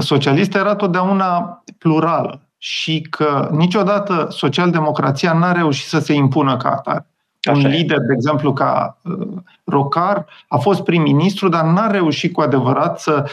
socialistă 0.00 0.58
era 0.58 0.74
totdeauna 0.74 1.62
plurală 1.78 2.40
și 2.58 3.06
că 3.10 3.48
niciodată 3.52 4.26
socialdemocrația 4.30 5.32
n-a 5.32 5.52
reușit 5.52 5.88
să 5.88 5.98
se 5.98 6.12
impună 6.12 6.56
ca 6.56 6.70
atare. 6.70 7.06
Așa 7.42 7.58
un 7.58 7.66
lider, 7.66 7.98
de 7.98 8.12
exemplu, 8.12 8.52
ca 8.52 8.98
uh, 9.02 9.28
Rocar, 9.64 10.26
a 10.48 10.56
fost 10.56 10.82
prim-ministru, 10.82 11.48
dar 11.48 11.64
n-a 11.64 11.86
reușit 11.86 12.32
cu 12.32 12.40
adevărat 12.40 13.00
să 13.00 13.30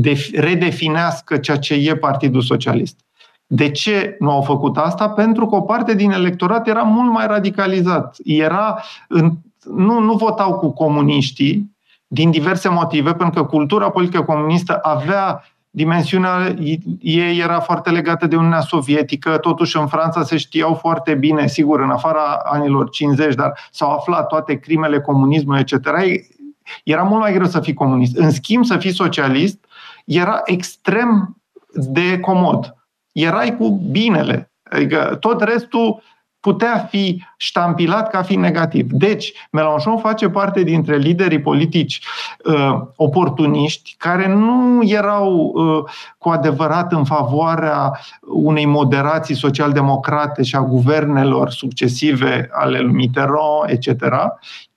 def- 0.00 0.34
redefinească 0.34 1.36
ceea 1.36 1.56
ce 1.56 1.74
e 1.74 1.96
Partidul 1.96 2.40
Socialist. 2.40 3.00
De 3.46 3.70
ce 3.70 4.16
nu 4.18 4.30
au 4.30 4.42
făcut 4.42 4.76
asta? 4.76 5.08
Pentru 5.08 5.46
că 5.46 5.54
o 5.54 5.60
parte 5.60 5.94
din 5.94 6.10
electorat 6.10 6.68
era 6.68 6.82
mult 6.82 7.12
mai 7.12 7.26
radicalizat. 7.26 8.16
Era 8.24 8.82
în, 9.08 9.32
nu, 9.74 9.98
nu 9.98 10.14
votau 10.14 10.58
cu 10.58 10.70
comuniștii 10.72 11.76
din 12.06 12.30
diverse 12.30 12.68
motive, 12.68 13.14
pentru 13.14 13.42
că 13.42 13.48
cultura 13.48 13.90
politică 13.90 14.22
comunistă 14.22 14.78
avea 14.82 15.44
dimensiunea 15.70 16.54
ei 17.00 17.38
era 17.38 17.60
foarte 17.60 17.90
legată 17.90 18.26
de 18.26 18.36
Uniunea 18.36 18.60
Sovietică, 18.60 19.36
totuși 19.38 19.76
în 19.76 19.86
Franța 19.86 20.22
se 20.22 20.36
știau 20.36 20.74
foarte 20.74 21.14
bine, 21.14 21.46
sigur, 21.46 21.80
în 21.80 21.90
afara 21.90 22.40
anilor 22.44 22.90
50, 22.90 23.34
dar 23.34 23.58
s-au 23.70 23.92
aflat 23.92 24.26
toate 24.26 24.54
crimele 24.54 25.00
comunismului, 25.00 25.60
etc. 25.60 25.88
Era 26.84 27.02
mult 27.02 27.20
mai 27.20 27.32
greu 27.32 27.46
să 27.46 27.60
fii 27.60 27.74
comunist. 27.74 28.16
În 28.16 28.30
schimb, 28.30 28.64
să 28.64 28.76
fii 28.76 28.92
socialist 28.92 29.64
era 30.04 30.40
extrem 30.44 31.36
de 31.72 32.20
comod. 32.20 32.74
Erai 33.12 33.56
cu 33.56 33.80
binele. 33.90 34.50
Adică 34.70 35.16
tot 35.20 35.42
restul 35.42 36.02
putea 36.46 36.78
fi 36.90 37.24
ștampilat 37.36 38.10
ca 38.10 38.22
fiind 38.22 38.42
negativ. 38.42 38.90
Deci, 38.90 39.32
Mélenchon 39.50 39.98
face 39.98 40.28
parte 40.28 40.62
dintre 40.62 40.96
liderii 40.96 41.40
politici 41.40 42.00
uh, 42.44 42.80
oportuniști 42.96 43.94
care 43.98 44.28
nu 44.28 44.82
erau 44.84 45.34
uh, 45.34 45.84
cu 46.18 46.28
adevărat 46.28 46.92
în 46.92 47.04
favoarea 47.04 47.98
unei 48.20 48.66
moderații 48.66 49.34
social-democrate 49.34 50.42
și 50.42 50.56
a 50.56 50.62
guvernelor 50.62 51.50
succesive 51.50 52.48
ale 52.52 52.78
lui 52.78 52.94
Mitterrand, 52.94 53.66
etc., 53.66 53.90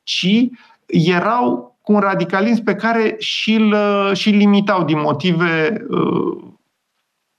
ci 0.04 0.50
erau 0.86 1.76
cu 1.82 1.94
un 1.94 2.00
radicalism 2.00 2.64
pe 2.64 2.76
care 2.76 3.16
și-l, 3.20 3.76
și 4.14 4.30
limitau 4.30 4.84
din 4.84 5.00
motive, 5.00 5.86
uh, 5.90 6.38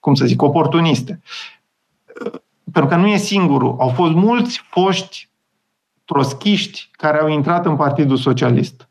cum 0.00 0.14
să 0.14 0.24
zic, 0.24 0.42
oportuniste 0.42 1.20
pentru 2.72 2.90
că 2.90 2.96
nu 2.96 3.06
e 3.06 3.16
singurul. 3.16 3.76
Au 3.78 3.88
fost 3.88 4.12
mulți 4.12 4.62
foști 4.68 5.28
troschiști 6.04 6.88
care 6.92 7.20
au 7.20 7.28
intrat 7.28 7.66
în 7.66 7.76
Partidul 7.76 8.16
Socialist. 8.16 8.88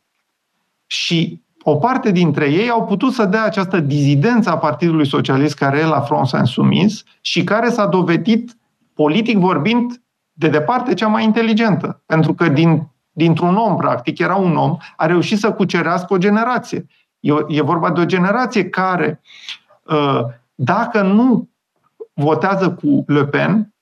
Și 0.86 1.42
o 1.62 1.76
parte 1.76 2.12
dintre 2.12 2.52
ei 2.52 2.70
au 2.70 2.86
putut 2.86 3.14
să 3.14 3.26
dea 3.26 3.44
această 3.44 3.80
dizidență 3.80 4.50
a 4.50 4.58
Partidului 4.58 5.08
Socialist 5.08 5.56
care 5.56 5.78
e 5.80 5.86
la 5.86 6.02
France 6.02 6.38
Insoumise 6.38 7.04
și 7.22 7.44
care 7.44 7.70
s-a 7.70 7.86
dovedit, 7.86 8.58
politic 8.94 9.38
vorbind, 9.38 10.02
de 10.32 10.48
departe 10.48 10.94
cea 10.94 11.08
mai 11.08 11.24
inteligentă. 11.24 12.02
Pentru 12.06 12.34
că 12.34 12.48
din, 12.50 12.88
dintr-un 13.12 13.56
om, 13.56 13.76
practic, 13.76 14.20
era 14.20 14.36
un 14.36 14.56
om, 14.56 14.78
a 14.96 15.06
reușit 15.06 15.38
să 15.38 15.52
cucerească 15.52 16.14
o 16.14 16.18
generație. 16.18 16.86
E, 17.20 17.32
e 17.48 17.62
vorba 17.62 17.92
de 17.92 18.02
o 18.02 18.06
generație 18.06 18.70
care, 18.70 19.22
uh, 19.84 20.22
dacă 20.56 21.02
nu 21.02 21.50
votează 22.20 22.72
cu 22.72 23.04
Le 23.08 23.26
Pen, 23.26 23.74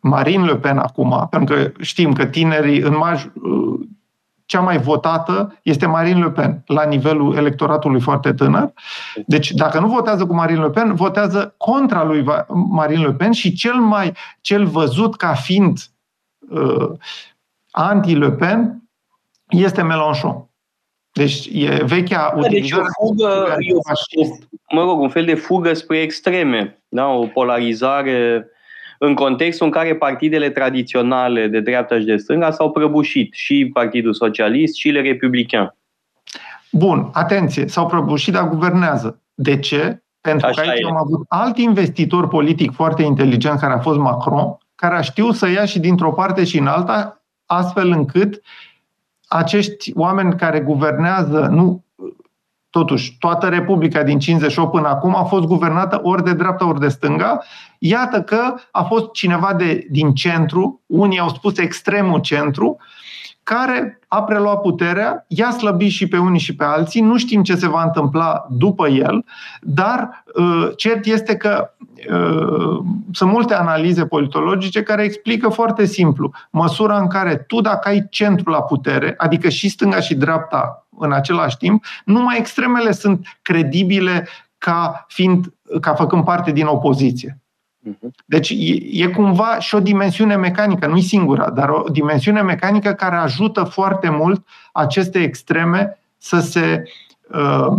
Marine 0.00 0.44
Le 0.44 0.56
Pen 0.56 0.78
acum, 0.78 1.26
pentru 1.30 1.54
că 1.54 1.72
știm 1.80 2.12
că 2.12 2.26
tinerii 2.26 2.80
în 2.80 2.96
maj, 2.96 3.26
cea 4.44 4.60
mai 4.60 4.78
votată 4.78 5.58
este 5.62 5.86
Marine 5.86 6.24
Le 6.24 6.30
Pen, 6.30 6.62
la 6.66 6.84
nivelul 6.84 7.36
electoratului 7.36 8.00
foarte 8.00 8.32
tânăr. 8.32 8.72
Deci, 9.26 9.50
dacă 9.50 9.80
nu 9.80 9.88
votează 9.88 10.26
cu 10.26 10.34
Marine 10.34 10.60
Le 10.60 10.70
Pen, 10.70 10.94
votează 10.94 11.54
contra 11.56 12.04
lui 12.04 12.24
Marine 12.48 13.04
Le 13.04 13.12
Pen 13.12 13.32
și 13.32 13.52
cel 13.52 13.74
mai 13.74 14.12
cel 14.40 14.66
văzut 14.66 15.16
ca 15.16 15.34
fiind 15.34 15.78
uh, 16.50 16.90
anti-Le 17.70 18.30
Pen 18.30 18.82
este 19.48 19.82
Mélenchon. 19.82 20.48
Deci 21.12 21.48
e 21.52 21.84
vechea 21.84 22.34
da, 22.40 22.48
deci 22.48 22.72
o 22.72 22.78
fugă, 22.98 23.56
o, 24.16 24.26
mă 24.74 24.82
rog, 24.82 25.00
un 25.00 25.08
fel 25.08 25.24
de 25.24 25.34
fugă 25.34 25.74
spre 25.74 26.00
extreme, 26.00 26.82
da? 26.96 27.06
o 27.06 27.26
polarizare 27.26 28.46
în 28.98 29.14
contextul 29.14 29.66
în 29.66 29.72
care 29.72 29.94
partidele 29.94 30.50
tradiționale 30.50 31.46
de 31.46 31.60
dreapta 31.60 31.98
și 31.98 32.04
de 32.04 32.16
stânga 32.16 32.50
s-au 32.50 32.70
prăbușit, 32.70 33.34
și 33.34 33.70
Partidul 33.72 34.14
Socialist 34.14 34.74
și 34.74 34.88
le 34.88 35.00
Republican. 35.00 35.76
Bun, 36.72 37.10
atenție, 37.12 37.66
s-au 37.66 37.86
prăbușit, 37.86 38.32
dar 38.32 38.48
guvernează. 38.48 39.20
De 39.34 39.58
ce? 39.58 40.02
Pentru 40.20 40.46
Așa 40.46 40.62
că 40.62 40.68
aici 40.68 40.80
e. 40.80 40.86
am 40.86 40.96
avut 40.96 41.24
alt 41.28 41.58
investitor 41.58 42.28
politic 42.28 42.72
foarte 42.72 43.02
inteligent, 43.02 43.58
care 43.58 43.72
a 43.72 43.78
fost 43.78 43.98
Macron, 43.98 44.58
care 44.74 44.94
a 44.94 45.00
știut 45.00 45.34
să 45.34 45.48
ia 45.48 45.64
și 45.64 45.78
dintr-o 45.78 46.12
parte 46.12 46.44
și 46.44 46.58
în 46.58 46.66
alta, 46.66 47.22
astfel 47.46 47.90
încât 47.90 48.42
acești 49.28 49.92
oameni 49.94 50.36
care 50.36 50.60
guvernează, 50.60 51.48
nu, 51.50 51.84
totuși, 52.70 53.16
toată 53.18 53.48
Republica 53.48 54.02
din 54.02 54.18
58 54.18 54.70
până 54.70 54.88
acum 54.88 55.16
a 55.16 55.22
fost 55.22 55.46
guvernată 55.46 56.00
ori 56.02 56.24
de 56.24 56.32
dreapta, 56.32 56.66
ori 56.66 56.80
de 56.80 56.88
stânga. 56.88 57.42
Iată 57.78 58.22
că 58.22 58.54
a 58.70 58.82
fost 58.82 59.10
cineva 59.12 59.54
de, 59.54 59.86
din 59.90 60.14
centru, 60.14 60.82
unii 60.86 61.18
au 61.18 61.28
spus 61.28 61.58
extremul 61.58 62.20
centru, 62.20 62.76
care 63.46 63.98
a 64.08 64.22
preluat 64.22 64.60
puterea, 64.60 65.24
i-a 65.28 65.50
slăbit 65.50 65.90
și 65.90 66.08
pe 66.08 66.18
unii 66.18 66.40
și 66.40 66.56
pe 66.56 66.64
alții, 66.64 67.00
nu 67.00 67.16
știm 67.16 67.42
ce 67.42 67.54
se 67.54 67.68
va 67.68 67.82
întâmpla 67.82 68.46
după 68.50 68.88
el, 68.88 69.24
dar 69.60 70.24
uh, 70.34 70.68
cert 70.76 71.04
este 71.04 71.36
că 71.36 71.70
uh, 72.10 72.78
sunt 73.12 73.30
multe 73.30 73.54
analize 73.54 74.06
politologice 74.06 74.82
care 74.82 75.02
explică 75.02 75.48
foarte 75.48 75.84
simplu 75.84 76.32
măsura 76.50 76.98
în 76.98 77.06
care 77.06 77.36
tu, 77.36 77.60
dacă 77.60 77.88
ai 77.88 78.06
centru 78.10 78.50
la 78.50 78.62
putere, 78.62 79.14
adică 79.16 79.48
și 79.48 79.68
stânga 79.68 80.00
și 80.00 80.14
dreapta 80.14 80.86
în 80.98 81.12
același 81.12 81.56
timp, 81.56 81.84
numai 82.04 82.38
extremele 82.38 82.92
sunt 82.92 83.38
credibile 83.42 84.28
ca, 84.58 85.04
fiind, 85.08 85.54
ca 85.80 85.94
făcând 85.94 86.24
parte 86.24 86.52
din 86.52 86.66
opoziție. 86.66 87.40
Mhm. 87.86 88.14
Deci 88.24 88.50
e, 88.50 89.02
e 89.02 89.06
cumva 89.06 89.58
și 89.58 89.74
o 89.74 89.80
dimensiune 89.80 90.36
mecanică, 90.36 90.86
nu-i 90.86 91.02
singura, 91.02 91.50
dar 91.50 91.68
o 91.68 91.84
dimensiune 91.92 92.42
mecanică 92.42 92.92
care 92.92 93.16
ajută 93.16 93.62
foarte 93.62 94.08
mult 94.08 94.46
aceste 94.72 95.18
extreme 95.18 95.98
să 96.18 96.40
se, 96.40 96.82
uh, 97.30 97.76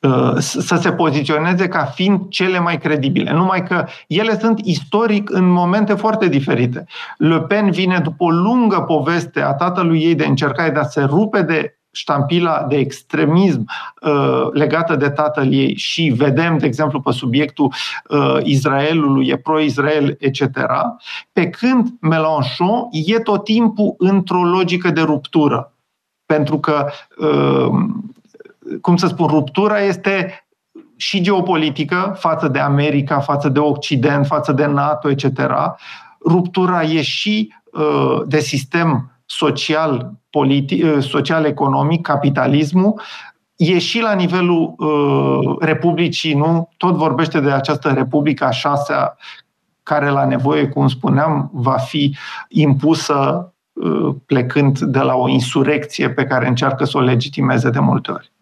uh, 0.00 0.34
să 0.38 0.76
se 0.80 0.92
poziționeze 0.92 1.68
ca 1.68 1.84
fiind 1.84 2.28
cele 2.28 2.58
mai 2.58 2.78
credibile. 2.78 3.32
Numai 3.32 3.62
că 3.62 3.86
ele 4.08 4.38
sunt 4.38 4.60
istoric 4.64 5.30
în 5.30 5.48
momente 5.48 5.94
foarte 5.94 6.28
diferite. 6.28 6.84
Le 7.18 7.40
Pen 7.40 7.70
vine 7.70 7.98
după 7.98 8.24
o 8.24 8.30
lungă 8.30 8.80
poveste 8.80 9.40
a 9.40 9.52
tatălui 9.52 10.02
ei 10.02 10.14
de 10.14 10.26
încercare 10.26 10.70
de 10.70 10.78
a 10.78 10.84
se 10.84 11.02
rupe 11.02 11.42
de 11.42 11.78
ștampila 11.96 12.66
de 12.68 12.76
extremism 12.76 13.64
uh, 14.02 14.48
legată 14.52 14.96
de 14.96 15.08
tatăl 15.08 15.52
ei 15.52 15.76
și 15.76 16.12
vedem, 16.16 16.58
de 16.58 16.66
exemplu, 16.66 17.00
pe 17.00 17.10
subiectul 17.10 17.72
uh, 18.08 18.36
Israelului, 18.42 19.28
e 19.28 19.36
pro-Israel, 19.36 20.16
etc., 20.18 20.60
pe 21.32 21.50
când 21.50 21.88
Mélenchon 22.00 22.88
e 22.90 23.18
tot 23.18 23.44
timpul 23.44 23.94
într-o 23.98 24.44
logică 24.44 24.90
de 24.90 25.00
ruptură. 25.00 25.72
Pentru 26.26 26.58
că, 26.58 26.86
uh, 27.16 27.68
cum 28.80 28.96
să 28.96 29.06
spun, 29.06 29.26
ruptura 29.26 29.80
este 29.80 30.46
și 30.96 31.20
geopolitică 31.20 32.16
față 32.18 32.48
de 32.48 32.58
America, 32.58 33.20
față 33.20 33.48
de 33.48 33.58
Occident, 33.58 34.26
față 34.26 34.52
de 34.52 34.66
NATO, 34.66 35.10
etc. 35.10 35.40
Ruptura 36.26 36.82
e 36.82 37.02
și 37.02 37.52
uh, 37.72 38.22
de 38.26 38.38
sistem 38.38 39.15
social, 39.26 40.12
politi- 40.30 40.82
uh, 40.82 41.02
social-economic, 41.02 42.02
capitalismul, 42.02 43.00
e 43.56 43.78
și 43.78 44.00
la 44.00 44.12
nivelul 44.12 44.74
uh, 44.76 45.56
Republicii, 45.60 46.34
nu? 46.34 46.68
Tot 46.76 46.94
vorbește 46.94 47.40
de 47.40 47.50
această 47.50 47.92
Republică 47.92 48.44
a 48.44 48.50
șasea, 48.50 49.16
care 49.82 50.08
la 50.08 50.24
nevoie, 50.24 50.68
cum 50.68 50.88
spuneam, 50.88 51.50
va 51.52 51.76
fi 51.76 52.16
impusă 52.48 53.52
uh, 53.72 54.14
plecând 54.26 54.78
de 54.78 54.98
la 54.98 55.14
o 55.14 55.28
insurecție 55.28 56.10
pe 56.10 56.24
care 56.24 56.46
încearcă 56.46 56.84
să 56.84 56.98
o 56.98 57.00
legitimeze 57.00 57.70
de 57.70 57.78
multe 57.78 58.10
ori. 58.10 58.32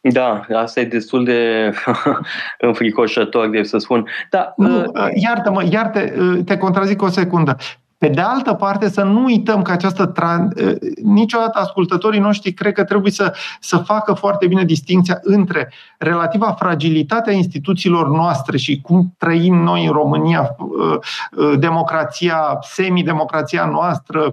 Da, 0.00 0.44
asta 0.54 0.80
e 0.80 0.84
destul 0.84 1.24
de 1.24 1.72
înfricoșător, 2.68 3.48
de 3.48 3.62
să 3.62 3.78
spun. 3.78 4.08
Da, 4.30 4.52
nu, 4.56 4.84
uh, 4.84 5.08
iartă-mă, 5.14 5.64
iartă, 5.70 6.00
uh, 6.18 6.44
te 6.44 6.56
contrazic 6.56 7.02
o 7.02 7.08
secundă. 7.08 7.56
Pe 7.98 8.08
de 8.08 8.20
altă 8.20 8.54
parte, 8.54 8.88
să 8.88 9.02
nu 9.02 9.24
uităm 9.24 9.62
că 9.62 9.70
această. 9.70 10.12
Tra- 10.12 10.66
ă, 10.66 10.76
niciodată 11.02 11.58
ascultătorii 11.58 12.20
noștri 12.20 12.52
cred 12.52 12.72
că 12.72 12.84
trebuie 12.84 13.12
să, 13.12 13.34
să 13.60 13.76
facă 13.76 14.12
foarte 14.12 14.46
bine 14.46 14.64
distinția 14.64 15.18
între 15.22 15.72
relativa 15.98 16.52
fragilitatea 16.52 17.32
instituțiilor 17.32 18.08
noastre 18.08 18.56
și 18.56 18.80
cum 18.80 19.14
trăim 19.18 19.54
noi 19.54 19.86
în 19.86 19.92
România, 19.92 20.56
ă, 20.80 20.98
ă, 21.38 21.56
democrația, 21.56 22.58
semidemocrația 22.60 23.64
noastră, 23.64 24.30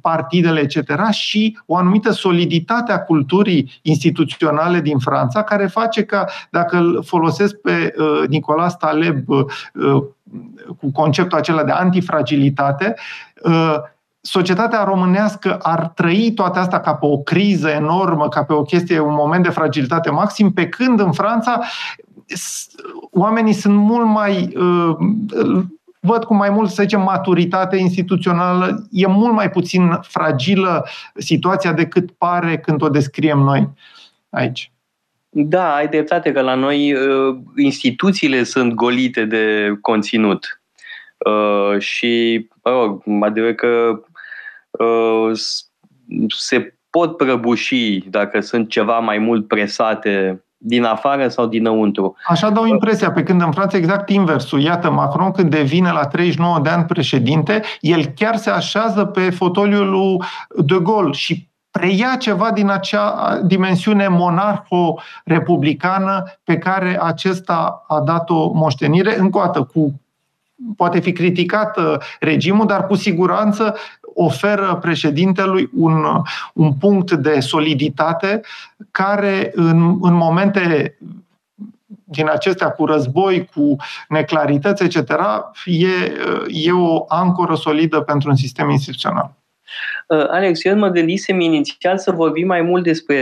partidele, 0.00 0.60
etc., 0.60 1.10
și 1.10 1.58
o 1.66 1.76
anumită 1.76 2.10
soliditate 2.10 2.92
a 2.92 2.98
culturii 2.98 3.80
instituționale 3.82 4.80
din 4.80 4.98
Franța, 4.98 5.42
care 5.42 5.66
face 5.66 6.04
ca, 6.04 6.24
dacă 6.50 6.76
îl 6.76 7.02
folosesc 7.04 7.54
pe 7.56 7.94
Nicolas 8.28 8.76
Taleb 8.76 9.24
cu 10.78 10.90
conceptul 10.92 11.38
acela 11.38 11.64
de 11.64 11.72
antifragilitate, 11.72 12.94
uh, 13.42 13.76
societatea 14.20 14.84
românească 14.84 15.58
ar 15.62 15.88
trăi 15.88 16.32
toate 16.34 16.58
astea 16.58 16.80
ca 16.80 16.94
pe 16.94 17.06
o 17.06 17.18
criză 17.18 17.68
enormă, 17.68 18.28
ca 18.28 18.44
pe 18.44 18.52
o 18.52 18.62
chestie, 18.62 19.00
un 19.00 19.14
moment 19.14 19.42
de 19.42 19.50
fragilitate 19.50 20.10
maxim, 20.10 20.52
pe 20.52 20.68
când 20.68 21.00
în 21.00 21.12
Franța 21.12 21.60
oamenii 23.10 23.52
sunt 23.52 23.76
mult 23.76 24.06
mai 24.06 24.56
uh, 24.56 24.96
văd 26.00 26.24
cu 26.24 26.34
mai 26.34 26.50
mult, 26.50 26.70
să 26.70 26.82
zicem, 26.82 27.02
maturitate 27.02 27.76
instituțională, 27.76 28.86
e 28.90 29.06
mult 29.06 29.32
mai 29.32 29.50
puțin 29.50 29.98
fragilă 30.02 30.86
situația 31.16 31.72
decât 31.72 32.10
pare 32.10 32.58
când 32.58 32.82
o 32.82 32.88
descriem 32.88 33.38
noi 33.38 33.70
aici. 34.30 34.72
Da, 35.38 35.74
ai 35.74 35.88
dreptate 35.88 36.32
că 36.32 36.40
la 36.40 36.54
noi 36.54 36.92
uh, 36.92 37.36
instituțiile 37.56 38.42
sunt 38.42 38.72
golite 38.72 39.24
de 39.24 39.76
conținut. 39.80 40.60
Uh, 41.18 41.78
și, 41.78 42.46
mă 42.62 42.70
rog, 42.70 43.02
adică 43.20 43.52
că 43.52 44.00
uh, 44.84 45.30
se 46.36 46.74
pot 46.90 47.16
prăbuși 47.16 48.04
dacă 48.10 48.40
sunt 48.40 48.68
ceva 48.68 48.98
mai 48.98 49.18
mult 49.18 49.48
presate 49.48 50.44
din 50.56 50.84
afară 50.84 51.28
sau 51.28 51.46
dinăuntru. 51.46 52.16
Așa 52.26 52.50
dau 52.50 52.66
impresia, 52.66 53.12
pe 53.12 53.22
când 53.22 53.40
în 53.40 53.52
Franța 53.52 53.76
exact 53.76 54.08
inversul. 54.08 54.60
Iată, 54.60 54.90
Macron 54.90 55.30
când 55.30 55.50
devine 55.50 55.90
la 55.90 56.06
39 56.06 56.58
de 56.62 56.68
ani 56.68 56.84
președinte, 56.84 57.62
el 57.80 58.04
chiar 58.04 58.36
se 58.36 58.50
așează 58.50 59.04
pe 59.04 59.30
fotoliul 59.30 59.90
lui 59.90 60.18
De 60.64 60.78
Gaulle 60.82 61.12
și 61.12 61.48
preia 61.76 62.16
ceva 62.18 62.50
din 62.50 62.68
acea 62.68 63.40
dimensiune 63.44 64.08
monarho-republicană 64.08 66.22
pe 66.44 66.58
care 66.58 66.98
acesta 67.02 67.84
a 67.88 68.00
dat-o 68.00 68.52
moștenire, 68.52 69.18
încă 69.18 69.38
o 69.38 69.40
dată, 69.40 69.62
cu 69.62 70.00
poate 70.76 71.00
fi 71.00 71.12
criticat 71.12 71.78
regimul, 72.20 72.66
dar 72.66 72.86
cu 72.86 72.94
siguranță 72.94 73.76
oferă 74.14 74.78
președintelui 74.80 75.70
un, 75.74 76.04
un 76.52 76.72
punct 76.72 77.12
de 77.12 77.40
soliditate 77.40 78.40
care 78.90 79.50
în, 79.54 79.98
în 80.00 80.14
momente 80.14 80.96
din 82.04 82.28
acestea 82.28 82.70
cu 82.70 82.86
război, 82.86 83.48
cu 83.54 83.76
neclarități, 84.08 84.82
etc., 84.82 85.10
e, 85.64 86.12
e 86.48 86.72
o 86.72 87.04
ancoră 87.08 87.54
solidă 87.54 88.00
pentru 88.00 88.28
un 88.28 88.36
sistem 88.36 88.70
instituțional. 88.70 89.34
Uh, 90.06 90.24
Alex, 90.28 90.64
eu 90.64 90.78
mă 90.78 90.88
gândisem 90.88 91.40
inițial 91.40 91.98
să 91.98 92.10
vorbim 92.10 92.46
mai 92.46 92.62
mult 92.62 92.84
despre 92.84 93.16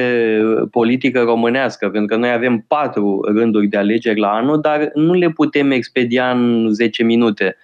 uh, 0.44 0.68
politică 0.70 1.20
românească, 1.20 1.88
pentru 1.88 2.14
că 2.14 2.20
noi 2.20 2.32
avem 2.32 2.64
patru 2.68 3.20
rânduri 3.34 3.66
de 3.66 3.76
alegeri 3.76 4.20
la 4.20 4.28
anul, 4.28 4.60
dar 4.60 4.90
nu 4.94 5.12
le 5.12 5.28
putem 5.28 5.70
expedia 5.70 6.30
în 6.30 6.68
10 6.70 7.02
minute. 7.02 7.56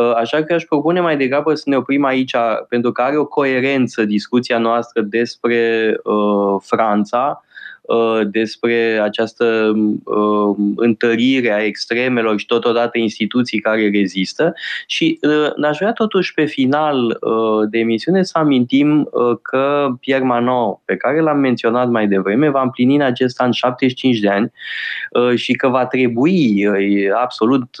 Uh, 0.00 0.14
așa 0.14 0.42
că 0.42 0.54
aș 0.54 0.62
propune 0.62 1.00
mai 1.00 1.16
degrabă 1.16 1.54
să 1.54 1.62
ne 1.66 1.76
oprim 1.76 2.04
aici, 2.04 2.34
pentru 2.68 2.92
că 2.92 3.02
are 3.02 3.16
o 3.16 3.26
coerență 3.26 4.04
discuția 4.04 4.58
noastră 4.58 5.02
despre 5.02 5.94
Franța, 6.60 7.42
Uh, 7.44 7.51
despre 8.30 9.00
această 9.02 9.72
uh, 10.04 10.56
întărire 10.76 11.52
a 11.52 11.64
extremelor 11.64 12.38
și 12.38 12.46
totodată 12.46 12.98
instituții 12.98 13.60
care 13.60 13.90
rezistă. 13.90 14.54
Și 14.86 15.18
uh, 15.22 15.64
aș 15.64 15.76
vrea 15.78 15.92
totuși 15.92 16.34
pe 16.34 16.44
final 16.44 17.18
de 17.70 17.78
emisiune 17.78 18.22
să 18.22 18.38
amintim 18.38 19.08
că 19.42 19.88
Pierre 20.00 20.24
Manot, 20.24 20.78
pe 20.84 20.96
care 20.96 21.20
l-am 21.20 21.38
menționat 21.38 21.88
mai 21.88 22.08
devreme, 22.08 22.48
va 22.48 22.62
împlini 22.62 22.94
în 22.94 23.02
acest 23.02 23.40
an 23.40 23.50
75 23.50 24.18
de 24.18 24.28
ani 24.28 24.52
și 25.34 25.52
că 25.52 25.68
va 25.68 25.86
trebui 25.86 26.68
absolut 27.22 27.76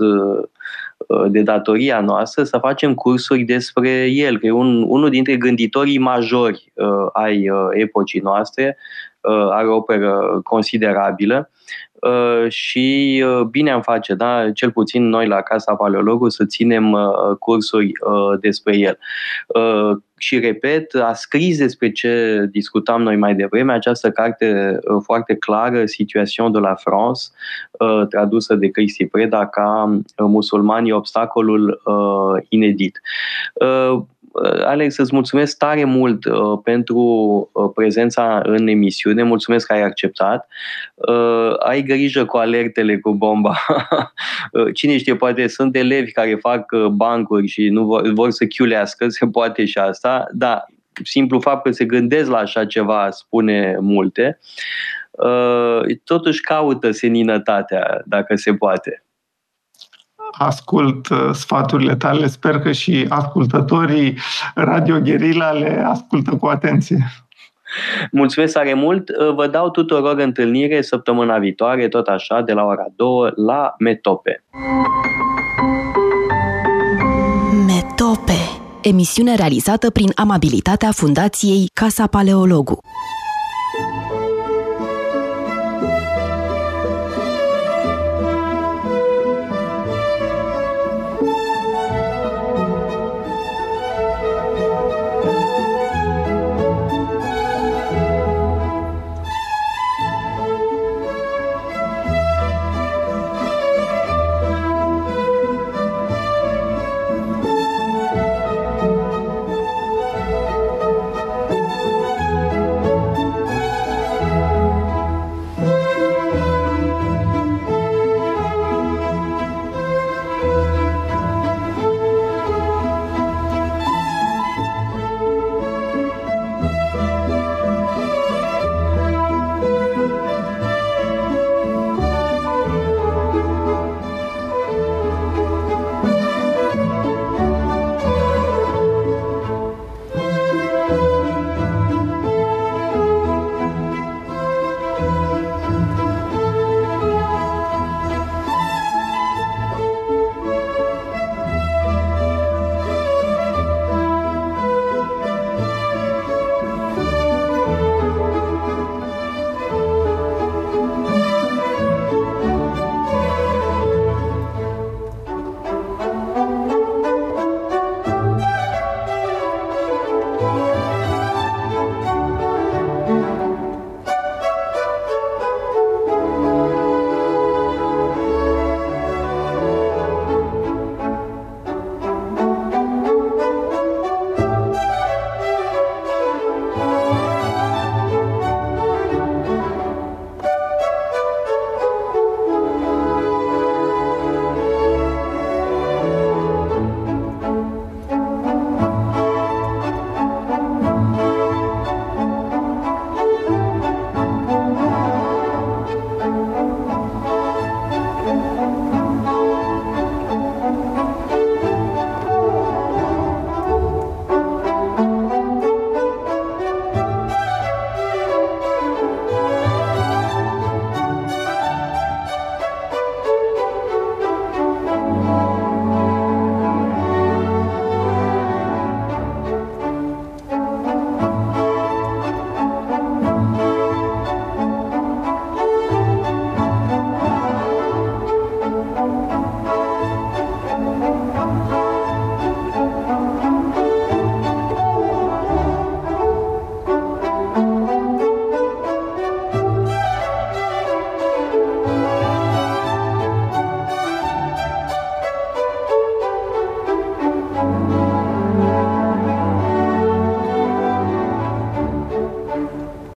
de 1.28 1.42
datoria 1.42 2.00
noastră 2.00 2.42
să 2.42 2.58
facem 2.58 2.94
cursuri 2.94 3.42
despre 3.42 4.06
el, 4.10 4.38
că 4.38 4.46
e 4.46 4.50
un, 4.50 4.84
unul 4.88 5.10
dintre 5.10 5.36
gânditorii 5.36 5.98
majori 5.98 6.72
uh, 6.74 7.08
ai 7.12 7.50
uh, 7.50 7.68
epocii 7.70 8.20
noastre, 8.20 8.76
Uh, 8.76 9.11
are 9.50 9.68
o 9.68 9.74
operă 9.74 10.40
considerabilă 10.44 11.50
uh, 11.92 12.44
și 12.48 13.24
uh, 13.26 13.40
bine 13.40 13.70
am 13.70 13.82
face, 13.82 14.14
da? 14.14 14.50
cel 14.52 14.70
puțin 14.70 15.08
noi 15.08 15.26
la 15.26 15.40
Casa 15.40 15.74
Paleologu, 15.74 16.28
să 16.28 16.44
ținem 16.44 16.96
cursuri 17.38 17.92
despre 18.40 18.76
el. 18.76 18.98
Și 20.16 20.38
repet, 20.38 20.94
a 20.94 21.12
scris 21.12 21.58
despre 21.58 21.92
ce 21.92 22.44
discutam 22.50 23.02
noi 23.02 23.16
mai 23.16 23.34
devreme, 23.34 23.72
această 23.72 24.10
carte 24.10 24.78
foarte 25.02 25.34
clară, 25.34 25.86
Situation 25.86 26.52
de 26.52 26.58
la 26.58 26.74
France, 26.74 27.24
tradusă 28.08 28.54
de 28.54 28.68
Cristi 28.68 29.06
Preda 29.06 29.46
ca 29.46 29.98
musulmanii 30.16 30.92
obstacolul 30.92 31.82
inedit. 32.48 33.00
Uh, 34.32 34.64
Alex, 34.64 34.96
îți 34.96 35.14
mulțumesc 35.14 35.56
tare 35.56 35.84
mult 35.84 36.24
uh, 36.24 36.58
pentru 36.64 36.96
uh, 37.52 37.70
prezența 37.74 38.40
în 38.44 38.66
emisiune, 38.66 39.22
mulțumesc 39.22 39.66
că 39.66 39.72
ai 39.72 39.82
acceptat. 39.82 40.48
Uh, 40.94 41.54
ai 41.58 41.82
grijă 41.82 42.24
cu 42.24 42.36
alertele 42.36 42.98
cu 42.98 43.14
bomba. 43.14 43.56
Uh, 44.52 44.74
cine 44.74 44.98
știe, 44.98 45.16
poate 45.16 45.46
sunt 45.46 45.76
elevi 45.76 46.12
care 46.12 46.34
fac 46.34 46.72
uh, 46.72 46.86
bancuri 46.86 47.46
și 47.46 47.68
nu 47.68 47.84
vor, 47.84 48.08
vor 48.12 48.30
să 48.30 48.46
chiulească, 48.46 49.08
se 49.08 49.26
poate 49.26 49.64
și 49.64 49.78
asta, 49.78 50.26
dar 50.30 50.66
simplu 51.04 51.40
fapt 51.40 51.62
că 51.62 51.70
se 51.70 51.84
gândesc 51.84 52.30
la 52.30 52.36
așa 52.36 52.66
ceva 52.66 53.10
spune 53.10 53.76
multe. 53.80 54.38
Uh, 55.10 55.80
totuși 56.04 56.40
caută 56.40 56.90
seninătatea, 56.90 58.02
dacă 58.06 58.36
se 58.36 58.54
poate 58.54 59.01
ascult 60.32 61.08
uh, 61.08 61.30
sfaturile 61.32 61.96
tale. 61.96 62.26
Sper 62.26 62.58
că 62.58 62.72
și 62.72 63.06
ascultătorii 63.08 64.18
Radio 64.54 64.98
Gherila 65.00 65.50
le 65.50 65.84
ascultă 65.86 66.30
cu 66.30 66.46
atenție. 66.46 67.06
Mulțumesc 68.10 68.52
tare 68.52 68.74
mult. 68.74 69.10
Vă 69.34 69.46
dau 69.46 69.70
tuturor 69.70 70.18
întâlnire 70.18 70.82
săptămâna 70.82 71.38
viitoare, 71.38 71.88
tot 71.88 72.06
așa, 72.06 72.40
de 72.40 72.52
la 72.52 72.64
ora 72.64 72.84
2 72.96 73.32
la 73.34 73.74
Metope. 73.78 74.44
Metope. 77.66 78.38
Emisiune 78.82 79.34
realizată 79.34 79.90
prin 79.90 80.10
amabilitatea 80.14 80.90
Fundației 80.90 81.66
Casa 81.72 82.06
Paleologu. 82.06 82.78